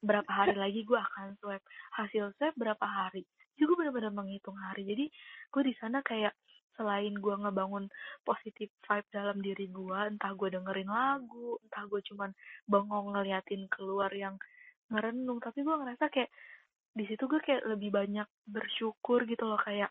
[0.00, 1.60] berapa hari lagi gue akan swab
[1.94, 3.22] hasil swab berapa hari
[3.54, 5.06] jadi gue benar-benar menghitung hari jadi
[5.52, 6.32] gue di sana kayak
[6.78, 7.90] selain gue ngebangun
[8.22, 12.30] positif vibe dalam diri gue entah gue dengerin lagu entah gue cuman
[12.70, 14.38] bengong ngeliatin keluar yang
[14.88, 16.30] ngerenung tapi gue ngerasa kayak
[16.94, 19.90] di situ gue kayak lebih banyak bersyukur gitu loh kayak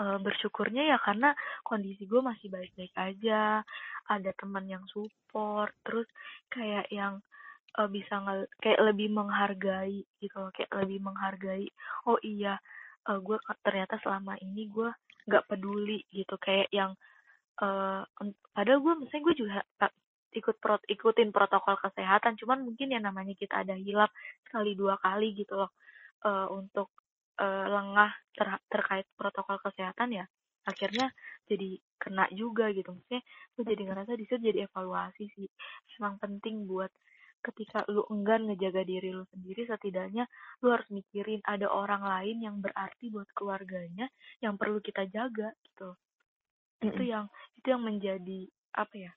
[0.00, 1.32] uh, bersyukurnya ya karena
[1.64, 3.64] kondisi gue masih baik-baik aja
[4.06, 6.06] ada teman yang support terus
[6.52, 7.18] kayak yang
[7.80, 11.66] uh, bisa nge kayak lebih menghargai gitu loh kayak lebih menghargai
[12.06, 12.60] oh iya
[13.10, 14.90] uh, gue ternyata selama ini gue
[15.26, 16.94] nggak peduli gitu kayak yang
[17.60, 18.02] uh,
[18.54, 19.56] padahal gue misalnya gue juga
[20.36, 24.12] ikut pro, ikutin protokol kesehatan cuman mungkin ya namanya kita ada hilap
[24.46, 25.72] sekali dua kali gitu loh
[26.24, 26.92] uh, untuk
[27.40, 30.24] uh, lengah ter terkait protokol kesehatan ya
[30.66, 31.14] akhirnya
[31.46, 32.90] jadi kena juga gitu.
[32.90, 33.22] Maksudnya
[33.54, 35.48] gue jadi ngerasa di situ jadi evaluasi sih
[36.02, 36.90] emang penting buat
[37.52, 40.26] ketika lu enggan ngejaga diri lu sendiri setidaknya
[40.62, 44.10] lu harus mikirin ada orang lain yang berarti buat keluarganya
[44.42, 45.94] yang perlu kita jaga gitu.
[45.94, 46.88] Mm -hmm.
[46.90, 47.24] itu yang
[47.56, 48.40] itu yang menjadi
[48.76, 49.12] apa ya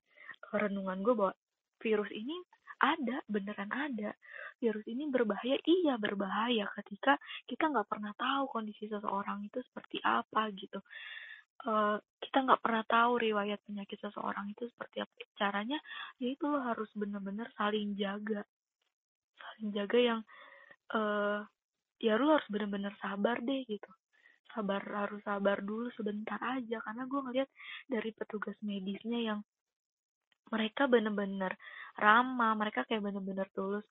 [0.55, 1.34] renungan gue bahwa
[1.82, 2.36] virus ini
[2.80, 4.15] ada beneran ada.
[4.59, 10.51] Virus ini berbahaya iya berbahaya ketika kita nggak pernah tahu kondisi seseorang itu seperti apa
[10.55, 10.80] gitu
[11.68, 15.12] uh, kita nggak pernah tahu riwayat penyakit seseorang itu seperti apa.
[15.36, 15.80] Caranya
[16.22, 18.45] yaitu lo harus bener-bener saling jaga.
[19.39, 20.20] Saling jaga yang
[20.95, 21.43] uh,
[21.99, 23.91] ya lu harus bener-bener sabar deh gitu.
[24.55, 26.80] Sabar harus sabar dulu sebentar aja.
[26.84, 27.49] Karena gue ngeliat
[27.88, 29.39] dari petugas medisnya yang
[30.49, 31.53] mereka bener-bener
[31.99, 33.86] ramah mereka kayak bener-bener tulus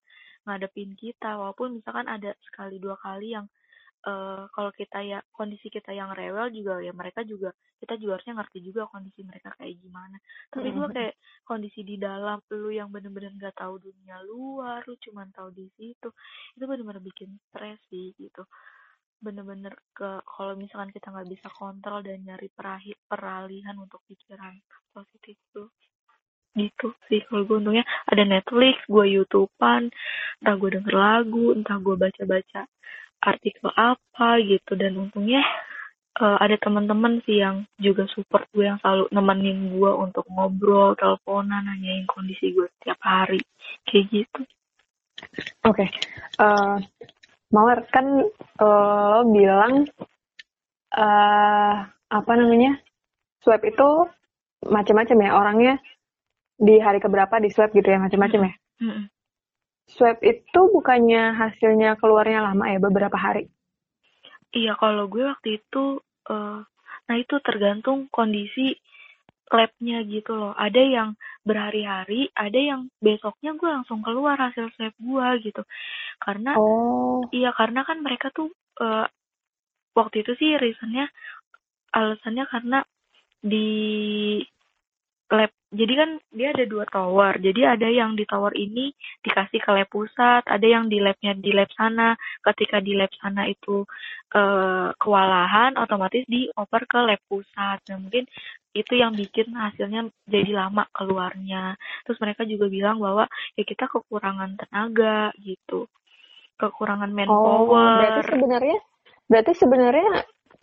[0.49, 1.37] ngadepin kita.
[1.37, 3.47] Walaupun misalkan ada sekali dua kali yang
[4.09, 8.35] uh, kalau kita ya kondisi kita yang rewel juga ya mereka juga kita juga harusnya
[8.41, 10.17] ngerti juga kondisi mereka kayak gimana.
[10.51, 15.29] Tapi gue kayak kondisi di dalam lu yang bener-bener gak tahu dunia luar lu cuma
[15.31, 16.09] tahu di situ
[16.57, 18.43] itu bener-bener bikin stres sih gitu.
[19.23, 24.55] Bener-bener ke kalau misalkan kita nggak bisa kontrol dan nyari perahit peralihan untuk pikiran
[24.95, 25.71] positif tuh.
[26.59, 27.87] Gitu sih kalau gue untungnya.
[28.11, 29.91] Ada Netflix gue YouTubean
[30.43, 32.67] entah gue denger lagu entah gue baca-baca
[33.23, 35.43] artikel apa gitu dan untungnya
[36.21, 41.67] uh, ada teman-teman sih yang juga support gue yang selalu nemenin gue untuk ngobrol teleponan
[41.67, 43.43] nanyain kondisi gue setiap hari
[43.87, 44.41] kayak gitu
[45.67, 45.89] oke okay.
[46.43, 47.07] uh, eh,
[47.49, 48.29] Mawar kan
[48.61, 49.89] uh, lo bilang
[50.93, 52.77] uh, apa namanya
[53.41, 54.05] swab itu
[54.69, 55.75] macam-macam ya orangnya
[56.59, 58.55] di hari keberapa di swab gitu ya macam-macam ya.
[58.85, 59.05] Mm -hmm.
[59.89, 63.49] Swab itu bukannya hasilnya keluarnya lama ya beberapa hari?
[64.53, 66.61] Iya kalau gue waktu itu, uh,
[67.09, 68.77] nah itu tergantung kondisi
[69.49, 70.53] labnya gitu loh.
[70.53, 71.09] Ada yang
[71.41, 75.63] berhari-hari, ada yang besoknya gue langsung keluar hasil swab gue gitu.
[76.21, 77.25] Karena oh.
[77.33, 78.53] iya karena kan mereka tuh
[78.85, 79.09] uh,
[79.97, 81.09] waktu itu sih reasonnya
[81.97, 82.79] alasannya karena
[83.41, 83.69] di
[85.37, 85.53] lab.
[85.69, 87.37] Jadi kan dia ada dua tower.
[87.37, 88.89] Jadi ada yang di tower ini
[89.21, 92.17] dikasih ke lab pusat ada yang di labnya di lab sana.
[92.41, 93.85] Ketika di lab sana itu
[94.33, 97.85] uh, kewalahan otomatis dioper ke lab pusat.
[97.93, 98.25] Nah mungkin
[98.73, 101.77] itu yang bikin hasilnya jadi lama keluarnya.
[102.09, 105.85] Terus mereka juga bilang bahwa ya kita kekurangan tenaga gitu.
[106.57, 107.77] Kekurangan manpower.
[107.77, 108.79] Oh, berarti sebenarnya
[109.29, 110.09] berarti sebenarnya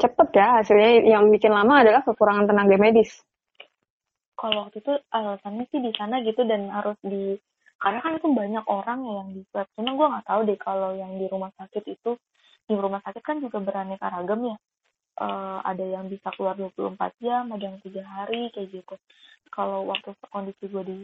[0.02, 3.22] cepet ya hasilnya yang bikin lama adalah kekurangan tenaga medis
[4.36, 7.40] kalau waktu itu alasannya sih di sana gitu dan harus di
[7.80, 9.68] karena kan itu banyak orang ya yang di swab.
[9.76, 12.12] Cuma gue nggak tahu deh kalau yang di rumah sakit itu
[12.66, 14.58] di rumah sakit kan juga beraneka ragam ya.
[15.16, 18.96] Uh, ada yang bisa keluar 24 jam ada yang tiga hari kayak gitu.
[19.52, 20.98] Kalau waktu kondisi gue di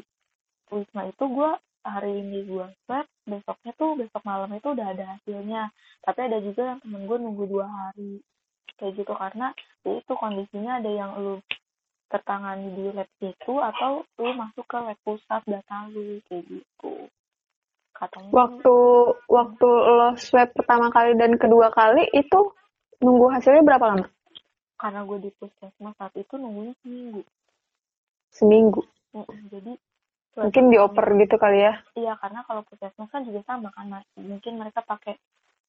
[0.71, 1.51] wisma itu gue
[1.83, 5.71] hari ini gue swab besoknya tuh besok malam itu udah ada hasilnya.
[6.03, 8.23] Tapi ada juga yang temen gue nunggu dua hari
[8.79, 9.13] kayak gitu.
[9.15, 9.51] Karena
[9.83, 11.35] ya itu kondisinya ada yang lu
[12.11, 17.07] tertangani di lab itu atau lu masuk ke lab pusat data lu kayak gitu.
[17.95, 18.75] Katanya waktu
[19.31, 22.51] waktu lo swab pertama kali dan kedua kali itu
[22.99, 24.07] nunggu hasilnya berapa lama?
[24.75, 27.21] Karena gue di puskesmas saat itu nunggunya seminggu.
[28.33, 28.81] Seminggu?
[29.47, 29.73] Jadi
[30.35, 31.73] mungkin dioper gitu kali ya?
[31.95, 33.87] Iya karena kalau puskesmas kan juga sama kan
[34.19, 35.15] mungkin mereka pakai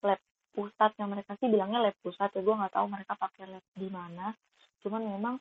[0.03, 0.19] lab
[0.57, 0.91] pusat.
[0.99, 4.35] Yang mereka sih bilangnya lab pusat ya gue nggak tahu mereka pakai lab di mana.
[4.83, 5.35] Cuman memang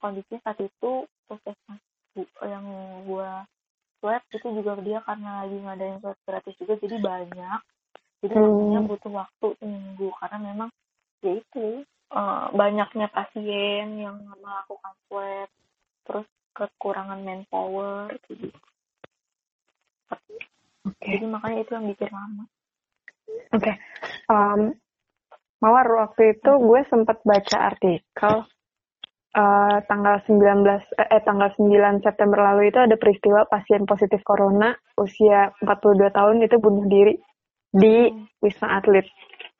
[0.00, 1.80] kondisi saat itu puskesmas
[2.44, 2.64] yang
[3.04, 3.44] gua
[4.00, 7.60] swab itu juga dia karena lagi ngadain swab gratis juga jadi banyak
[8.24, 8.88] jadi hmm.
[8.88, 10.70] butuh waktu seminggu karena memang
[11.20, 15.48] ya itu uh, banyaknya pasien yang melakukan swab
[16.06, 16.26] terus
[16.56, 18.48] kekurangan manpower gitu
[20.86, 21.20] okay.
[21.20, 22.44] jadi makanya itu yang bikin lama
[23.52, 23.76] oke okay.
[24.32, 24.72] um,
[25.56, 28.44] Mawar waktu itu gue sempat baca artikel
[29.36, 30.64] uh, tanggal 19
[30.96, 36.36] eh, eh tanggal 9 September lalu itu ada peristiwa pasien positif corona usia 42 tahun
[36.40, 37.14] itu bunuh diri
[37.70, 38.08] di
[38.40, 39.04] Wisma Atlet.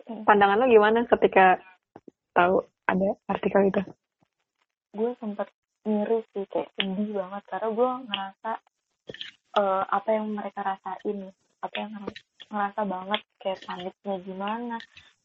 [0.07, 1.61] Pandangan lo gimana ketika
[2.33, 3.83] tahu ada artikel itu?
[4.97, 5.51] Gue sempat
[5.85, 8.53] miris sih kayak sedih banget karena gue ngerasa
[9.61, 11.19] uh, apa yang mereka rasain,
[11.61, 11.91] apa yang
[12.49, 14.77] ngerasa banget kayak paniknya gimana.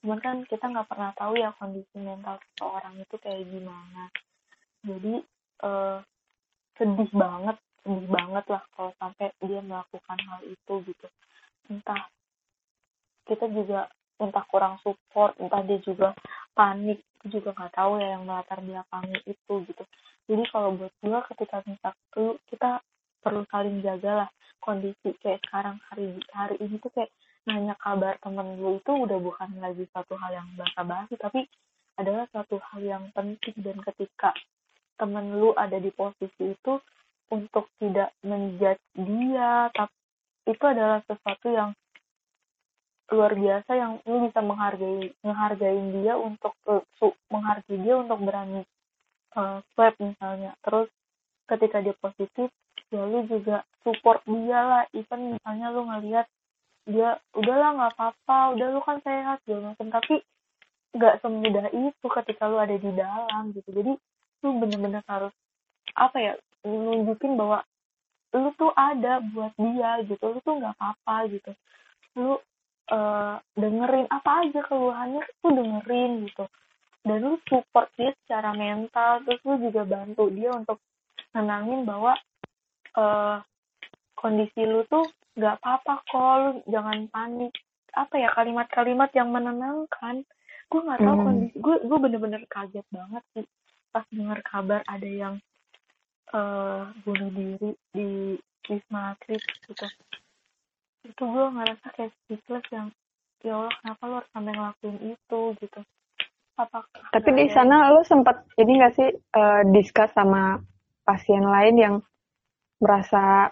[0.02, 4.10] Cuman kan kita nggak pernah tahu ya kondisi mental seseorang itu kayak gimana
[4.82, 5.14] jadi
[5.62, 6.00] uh,
[6.78, 11.08] sedih banget sedih banget lah kalau sampai dia melakukan hal itu gitu.
[11.70, 12.10] Entah
[13.26, 13.90] kita juga
[14.22, 16.14] entah kurang support entah dia juga
[16.54, 19.84] panik juga nggak tahu ya yang melatar belakangi itu gitu.
[20.30, 22.82] Jadi kalau buat gue ketika minta lu kita
[23.22, 24.30] perlu saling jaga lah
[24.62, 27.10] kondisi kayak sekarang hari hari ini tuh kayak
[27.50, 31.50] nanya kabar temen lu itu udah bukan lagi satu hal yang basa-basi tapi
[31.98, 33.54] adalah satu hal yang penting.
[33.60, 34.34] Dan ketika
[35.02, 36.78] temen lu ada di posisi itu
[37.34, 39.98] untuk tidak menjudge dia tapi
[40.46, 41.74] itu adalah sesuatu yang
[43.12, 46.80] luar biasa yang lu bisa menghargai menghargai dia untuk uh,
[47.28, 48.64] menghargai dia untuk berani
[49.36, 50.56] uh, swab misalnya.
[50.64, 50.88] Terus
[51.52, 52.48] ketika dia positif
[52.88, 54.84] ya lu juga support dia lah.
[54.96, 56.26] Even misalnya lu ngelihat
[56.88, 59.88] dia udahlah nggak apa-apa udah lu kan sehat macam.
[59.92, 60.24] Tapi
[60.96, 63.70] nggak semudah itu ketika lu ada di dalam gitu.
[63.76, 63.94] Jadi
[64.42, 65.34] lu bener-bener harus
[65.96, 66.34] apa ya
[66.66, 67.66] nunjukin bahwa
[68.32, 71.52] lu tuh ada buat dia gitu lu tuh nggak apa-apa gitu.
[72.16, 72.40] Lu
[72.92, 76.46] uh, dengerin apa aja keluhannya tuh dengerin gitu.
[77.02, 80.80] Dan lu support dia secara mental terus lu juga bantu dia untuk
[81.36, 82.16] nenangin bahwa
[82.96, 83.44] uh,
[84.16, 85.04] kondisi lu tuh
[85.36, 87.52] nggak apa-apa kok lu jangan panik.
[87.92, 90.24] Apa ya kalimat-kalimat yang menenangkan.
[90.72, 91.26] Gue nggak tahu hmm.
[91.28, 93.44] kondisi gue gue bener-bener kaget banget sih
[93.92, 95.36] pas dengar kabar ada yang
[96.32, 98.10] uh, bunuh diri di
[98.68, 99.86] wisma atlet gitu
[101.02, 102.88] itu gue ngerasa kayak speechless yang
[103.42, 105.80] ya Allah kenapa lo harus sampai ngelakuin itu gitu
[106.62, 106.78] apa
[107.10, 110.62] tapi di sana lo sempat ini gak sih uh, discuss sama
[111.02, 111.96] pasien lain yang
[112.78, 113.50] merasa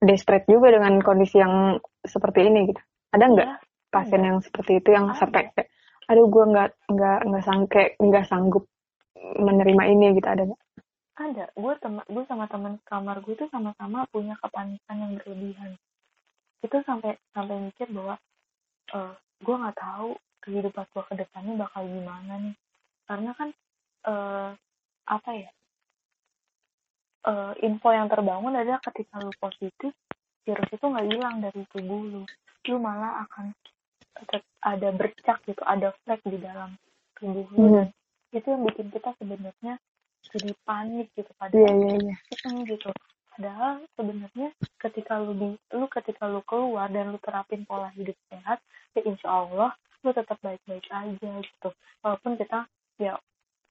[0.00, 2.82] desperate juga dengan kondisi yang seperti ini gitu
[3.12, 3.56] ada nggak ya,
[3.92, 4.28] pasien ada.
[4.32, 5.20] yang seperti itu yang ada.
[5.20, 5.68] sampai kayak
[6.08, 8.64] aduh gue nggak nggak nggak sangke nggak sanggup
[9.16, 10.62] menerima ini gitu ada nggak?
[11.12, 11.44] Ada.
[11.54, 15.76] Gue teman gue sama teman kamar gue tuh sama-sama punya kepanikan yang berlebihan.
[16.64, 18.16] Itu sampai sampai mikir bahwa
[18.96, 22.56] uh, eh, gue nggak tahu kehidupan gue ke depannya bakal gimana nih.
[23.04, 23.48] Karena kan
[24.08, 24.50] uh,
[25.02, 25.50] apa ya
[27.28, 29.92] uh, info yang terbangun adalah ketika lu positif
[30.42, 32.22] virus itu nggak hilang dari tubuh lu.
[32.66, 33.52] Lu malah akan
[34.62, 36.74] ada bercak gitu ada flek di dalam
[37.18, 37.60] tubuh lu.
[37.60, 37.88] Hmm.
[38.32, 39.74] Itu yang bikin kita sebenarnya
[40.32, 42.64] jadi panik gitu pada yeah, yeah, yeah.
[42.64, 42.88] gitu.
[43.32, 44.48] Padahal sebenarnya
[44.80, 48.60] ketika lu di lu ketika lu keluar dan lu terapin pola hidup sehat
[48.92, 49.70] ya insya Allah
[50.04, 51.68] lu tetap baik-baik aja gitu.
[52.04, 52.68] Walaupun kita
[53.00, 53.16] ya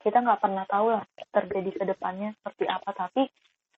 [0.01, 2.89] kita nggak pernah tahu lah terjadi ke depannya seperti apa.
[2.93, 3.29] Tapi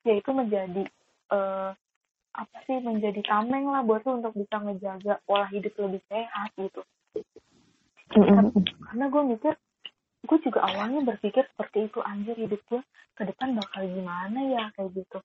[0.07, 0.83] ya itu menjadi
[1.31, 1.71] uh,
[2.33, 6.81] apa sih menjadi tameng lah buat lu untuk bisa ngejaga pola hidup lebih sehat gitu.
[8.13, 9.53] Karena gue mikir
[10.23, 12.81] gue juga awalnya berpikir seperti itu anjir hidup gue
[13.13, 15.19] ke depan bakal gimana ya kayak gitu.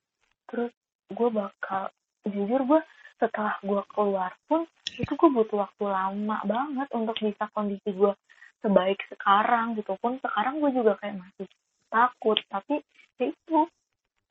[0.51, 0.73] Terus
[1.09, 1.95] gue bakal
[2.27, 2.81] jujur gue
[3.19, 4.67] setelah gue keluar pun
[4.99, 8.13] itu gue butuh waktu lama banget untuk bisa kondisi gue
[8.59, 10.19] sebaik sekarang gitu pun.
[10.19, 11.47] Sekarang gue juga kayak masih
[11.89, 12.83] takut tapi
[13.23, 13.59] ya itu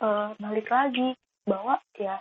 [0.04, 1.16] uh, balik lagi
[1.48, 2.20] bahwa ya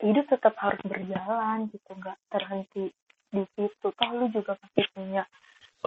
[0.00, 2.94] hidup tetap harus berjalan gitu nggak terhenti
[3.34, 3.86] di situ.
[3.90, 5.26] Toh lu juga pasti punya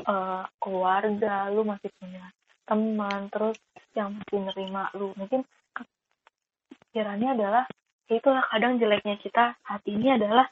[0.06, 2.32] uh, keluarga lu masih punya
[2.70, 3.58] teman terus
[3.98, 5.12] yang masih nerima lu.
[5.18, 5.42] Mungkin
[6.90, 7.64] pikirannya adalah
[8.10, 10.50] ya itulah kadang jeleknya kita saat ini adalah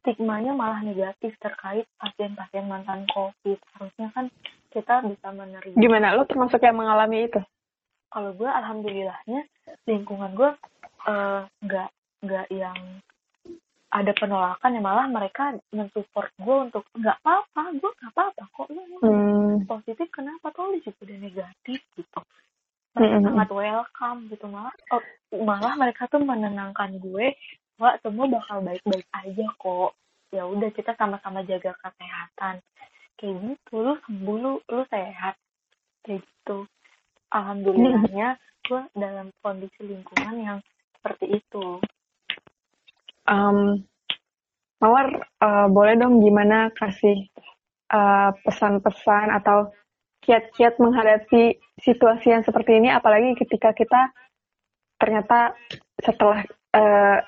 [0.00, 3.58] stigmanya malah negatif terkait pasien-pasien mantan covid.
[3.76, 4.26] Harusnya kan
[4.72, 5.76] kita bisa menerima.
[5.76, 6.16] Gimana?
[6.16, 7.40] Lo termasuk yang mengalami itu?
[8.10, 9.46] Kalau gue alhamdulillahnya
[9.86, 10.50] lingkungan gue
[11.06, 11.94] eh, nggak uh,
[12.26, 12.78] nggak yang
[13.90, 18.82] ada penolakan ya malah mereka mensupport gue untuk nggak apa-apa gue nggak apa-apa kok lu
[19.02, 19.66] hmm.
[19.66, 21.80] positif kenapa tuh lu juga udah negatif?
[21.98, 22.20] Gitu.
[22.94, 23.26] Mereka hmm.
[23.26, 25.02] sangat welcome gitu malah oh,
[25.42, 27.34] malah mereka tuh menenangkan gue
[27.82, 29.92] bahwa semua bakal baik-baik aja kok.
[30.30, 32.62] Ya udah kita sama-sama jaga kesehatan.
[33.18, 35.34] Kayak gitu lu sembuh lu lu sehat.
[36.06, 36.70] Kayak gitu.
[37.34, 38.38] Alhamdulillahnya
[38.70, 40.58] gue dalam kondisi lingkungan yang
[40.94, 41.82] seperti itu
[43.30, 43.80] um,
[44.80, 45.12] Mawar
[45.44, 47.28] uh, boleh dong gimana kasih
[47.92, 49.68] uh, pesan-pesan uh, atau
[50.24, 54.08] kiat-kiat menghadapi situasi yang seperti ini apalagi ketika kita
[54.96, 55.52] ternyata
[56.00, 56.40] setelah
[56.76, 57.18] uh,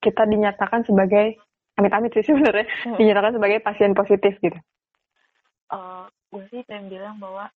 [0.00, 1.36] kita dinyatakan sebagai
[1.76, 2.96] amit-amit sih sebenarnya hmm.
[2.96, 4.56] dinyatakan sebagai pasien positif gitu.
[5.68, 7.52] Uh, gue sih pengen bilang bahwa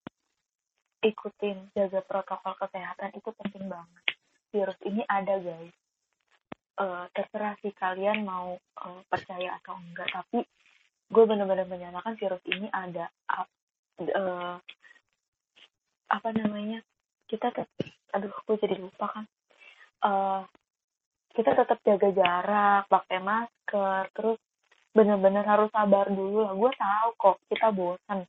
[1.00, 4.04] ikutin jaga protokol kesehatan itu penting banget.
[4.52, 5.76] Virus ini ada guys.
[6.80, 10.48] Uh, terserah sih kalian mau uh, percaya atau enggak, tapi
[11.12, 13.12] gue benar-benar menyatakan virus ini ada.
[14.00, 14.56] Uh,
[16.08, 16.80] apa namanya
[17.28, 17.68] kita tetap
[18.16, 19.26] aduh gue jadi lupa kan.
[20.00, 20.42] Uh,
[21.36, 24.40] kita tetap jaga jarak pakai masker terus
[24.96, 26.56] bener-bener harus sabar dulu lah.
[26.56, 28.24] Gue tahu kok kita bosan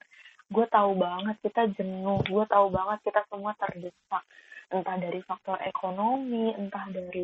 [0.51, 4.27] gue tahu banget kita jenuh gue tahu banget kita semua terdesak.
[4.75, 7.23] Entah dari faktor ekonomi entah dari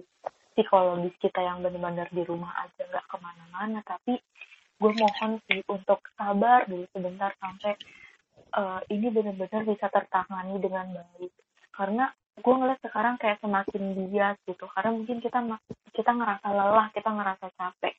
[0.57, 3.85] psikologis kita yang benar-benar di rumah aja nggak ke mana-mana.
[3.85, 4.17] Tapi
[4.81, 7.77] gue mohon sih untuk sabar dulu sebentar sampai
[8.57, 11.33] uh, ini benar-benar bisa tertangani dengan baik.
[11.77, 12.09] Karena
[12.41, 14.65] gue ngeliat sekarang kayak semakin bias gitu.
[14.73, 15.39] Karena mungkin kita
[15.93, 17.95] kita ngerasa lelah kita ngerasa capek.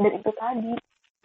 [0.00, 0.72] Dan itu tadi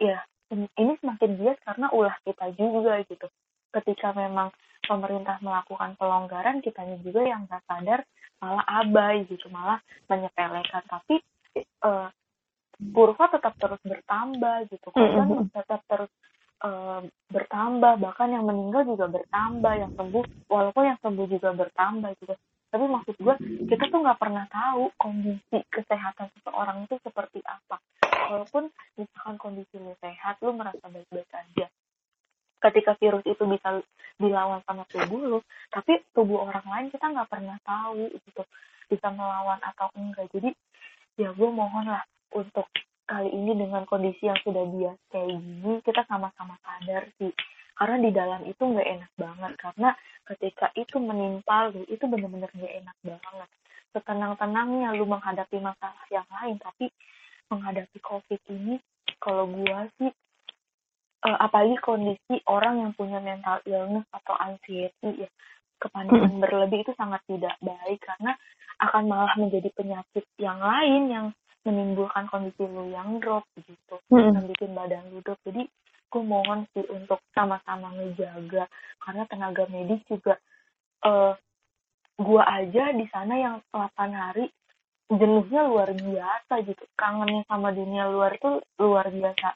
[0.04, 0.20] ya
[0.52, 3.26] ini semakin bias karena ulah kita juga gitu.
[3.72, 4.52] Ketika memang
[4.84, 8.04] pemerintah melakukan pelonggaran kitanya juga yang nggak sadar
[8.44, 9.80] malah abai gitu malah
[10.12, 10.84] menyepelekan.
[10.84, 11.24] Tapi
[11.88, 12.12] uh,
[12.92, 14.86] kurva tetap terus bertambah gitu.
[14.92, 15.48] Korban Mm-mm.
[15.54, 16.12] tetap terus
[16.60, 17.00] eh,
[17.32, 18.02] bertambah.
[18.02, 22.34] Bahkan yang meninggal juga bertambah yang sembuh walaupun yang sembuh juga bertambah gitu
[22.74, 23.34] tapi maksud gue
[23.70, 27.78] kita tuh nggak pernah tahu kondisi kesehatan seseorang itu seperti apa.
[28.34, 28.66] Walaupun
[28.98, 31.70] misalkan kondisi lu sehat lu merasa baik-baik aja
[32.64, 33.84] ketika virus itu bisa
[34.16, 38.42] dilawan sama tubuh lu tapi tubuh orang lain kita nggak pernah tahu gitu
[38.88, 40.28] bisa melawan atau enggak.
[40.32, 40.50] Jadi
[41.18, 42.04] ya gue mohon lah
[42.34, 42.66] untuk
[43.04, 47.32] kali ini dengan kondisi yang sudah biasa kayak gini kita sama-sama sadar sih.
[47.74, 49.90] Karena di dalam itu nggak enak banget karena
[50.24, 53.48] ketika itu menimpa lu itu bener-bener nggak enak banget.
[53.94, 56.90] Setenang-tenangnya lu menghadapi masalah yang lain tapi
[57.50, 58.80] menghadapi covid ini
[59.20, 60.10] kalau gua sih
[61.24, 65.30] eh, apalagi kondisi orang yang punya mental illness atau anxiety ya.
[65.80, 68.32] Kepanikan berlebih itu sangat tidak baik karena
[68.80, 71.26] akan malah menjadi penyakit yang lain yang
[71.64, 73.96] menimbulkan kondisi lu yang drop gitu.
[74.12, 74.36] Mm-mm.
[74.36, 75.40] yang bikin badan lu drop.
[75.44, 75.64] Jadi
[76.12, 78.68] gue mohon sih untuk sama-sama ngejaga.
[79.00, 80.36] Karena tenaga medis juga
[81.04, 81.34] eh
[82.14, 84.46] gue aja di sana yang 8 hari
[85.10, 86.84] jenuhnya luar biasa gitu.
[86.96, 89.52] Kangennya sama dunia luar tuh luar biasa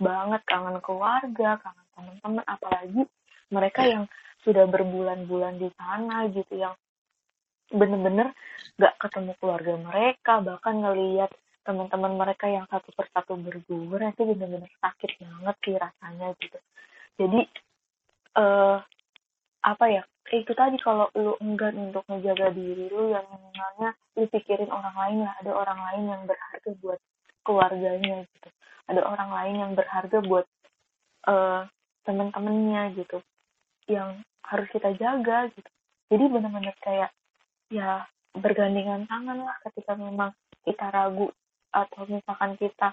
[0.00, 3.02] banget kangen keluarga kangen teman-teman apalagi
[3.50, 4.04] mereka yang
[4.42, 6.74] sudah berbulan-bulan di sana gitu yang
[7.72, 8.34] bener-bener
[8.76, 11.30] gak ketemu keluarga mereka bahkan ngelihat
[11.64, 16.58] teman-teman mereka yang satu persatu bergugur itu bener-bener sakit banget sih rasanya gitu.
[17.16, 17.40] Jadi
[18.36, 18.78] eh
[19.64, 24.68] apa ya itu tadi kalau lu enggan untuk menjaga diri lu yang minimalnya lu pikirin
[24.68, 27.00] orang lain lah ada orang lain yang berharga buat
[27.44, 28.48] keluarganya gitu.
[28.88, 30.46] Ada orang lain yang berharga buat
[31.24, 31.62] eh
[32.04, 33.24] teman-temannya gitu
[33.88, 35.70] yang harus kita jaga gitu.
[36.12, 37.10] Jadi benar-benar kayak
[37.72, 38.04] ya
[38.36, 40.36] bergandengan tangan lah ketika memang
[40.66, 41.32] kita ragu
[41.72, 42.92] atau misalkan kita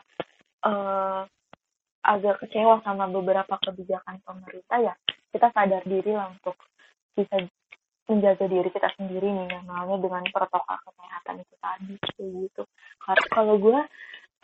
[0.68, 1.24] eh
[2.02, 4.94] agak kecewa sama beberapa kebijakan pemerintah ya
[5.30, 6.58] kita sadar diri lah untuk
[7.14, 7.46] bisa
[8.10, 12.64] menjaga diri kita sendiri nih namanya dengan protokol kesehatan itu tadi kayak gitu.
[13.32, 13.80] Kalau gue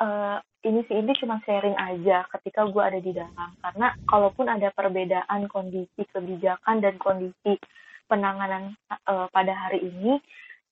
[0.01, 0.37] eh,
[0.67, 3.49] ini sih ini cuma sharing aja ketika gue ada di dalam.
[3.61, 7.57] Karena kalaupun ada perbedaan kondisi kebijakan dan kondisi
[8.09, 10.19] penanganan eh, pada hari ini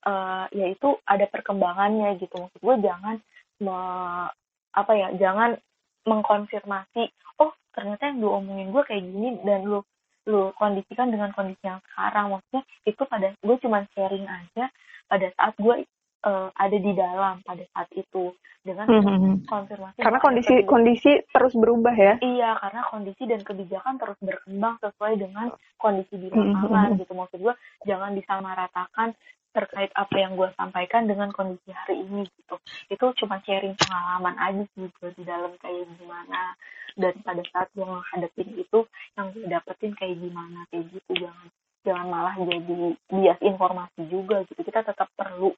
[0.05, 2.36] eh, yaitu ada perkembangannya gitu.
[2.38, 3.15] Maksud gue jangan
[3.61, 4.32] me-
[4.76, 5.55] apa ya jangan
[6.03, 7.09] mengkonfirmasi
[7.39, 9.80] oh ternyata yang lu omongin gue kayak gini dan lu
[10.26, 12.34] lu kondisikan dengan kondisi yang sekarang.
[12.34, 14.69] Maksudnya itu pada gue cuma sharing aja
[15.05, 15.86] pada saat gue
[16.26, 18.34] eh, ada di dalam pada saat itu
[18.65, 19.45] dengan Mhm.
[19.45, 22.13] konfirmasi Karena kondisi kebijakan- kondisi terus berubah ya.
[22.17, 25.47] Iya, karena kondisi dan kebijakan terus berkembang sesuai dengan
[25.78, 26.49] kondisi di Mhm.
[26.57, 27.13] lapangan gitu.
[27.13, 27.53] Maksud gue
[27.86, 29.13] jangan disamaratakan
[29.53, 32.57] terkait apa yang gue sampaikan dengan kondisi hari ini gitu.
[32.89, 36.57] Itu cuma sharing pengalaman aja sih gue di dalam kayak gimana.
[36.97, 38.80] Dan pada saat gue menghadapin itu,
[39.15, 41.11] yang gue dapetin kayak gimana kayak gitu.
[41.21, 41.47] Jangan
[41.86, 42.76] jangan malah jadi
[43.13, 44.57] bias informasi juga gitu.
[44.59, 45.53] Kita tetap perlu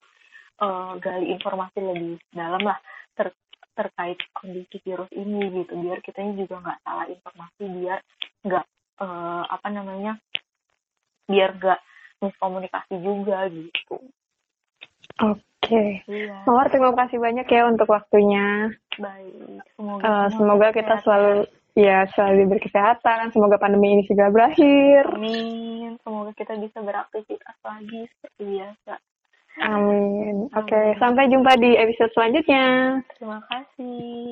[0.61, 2.77] eh, gali informasi lebih dalam lah
[3.13, 3.35] ter-
[3.77, 7.99] terkait kondisi virus ini gitu biar kitanya juga nggak salah informasi biar
[8.45, 8.65] nggak
[9.01, 10.13] eh, apa namanya
[11.27, 11.79] biar nggak
[12.23, 13.97] miskomunikasi juga gitu
[15.17, 16.01] Oke.
[16.07, 18.71] iya Mawar terima kasih banyak ya untuk waktunya.
[18.97, 21.33] baik semoga semua semoga kita selalu
[21.77, 23.29] ya selalu berkesehatan.
[23.29, 25.05] Semoga pandemi ini segera berakhir.
[25.13, 28.93] amin semoga kita bisa beraktivitas lagi seperti biasa
[29.63, 30.49] Amin.
[30.53, 32.65] Oke, sampai jumpa di episode selanjutnya.
[33.17, 34.27] terima kasih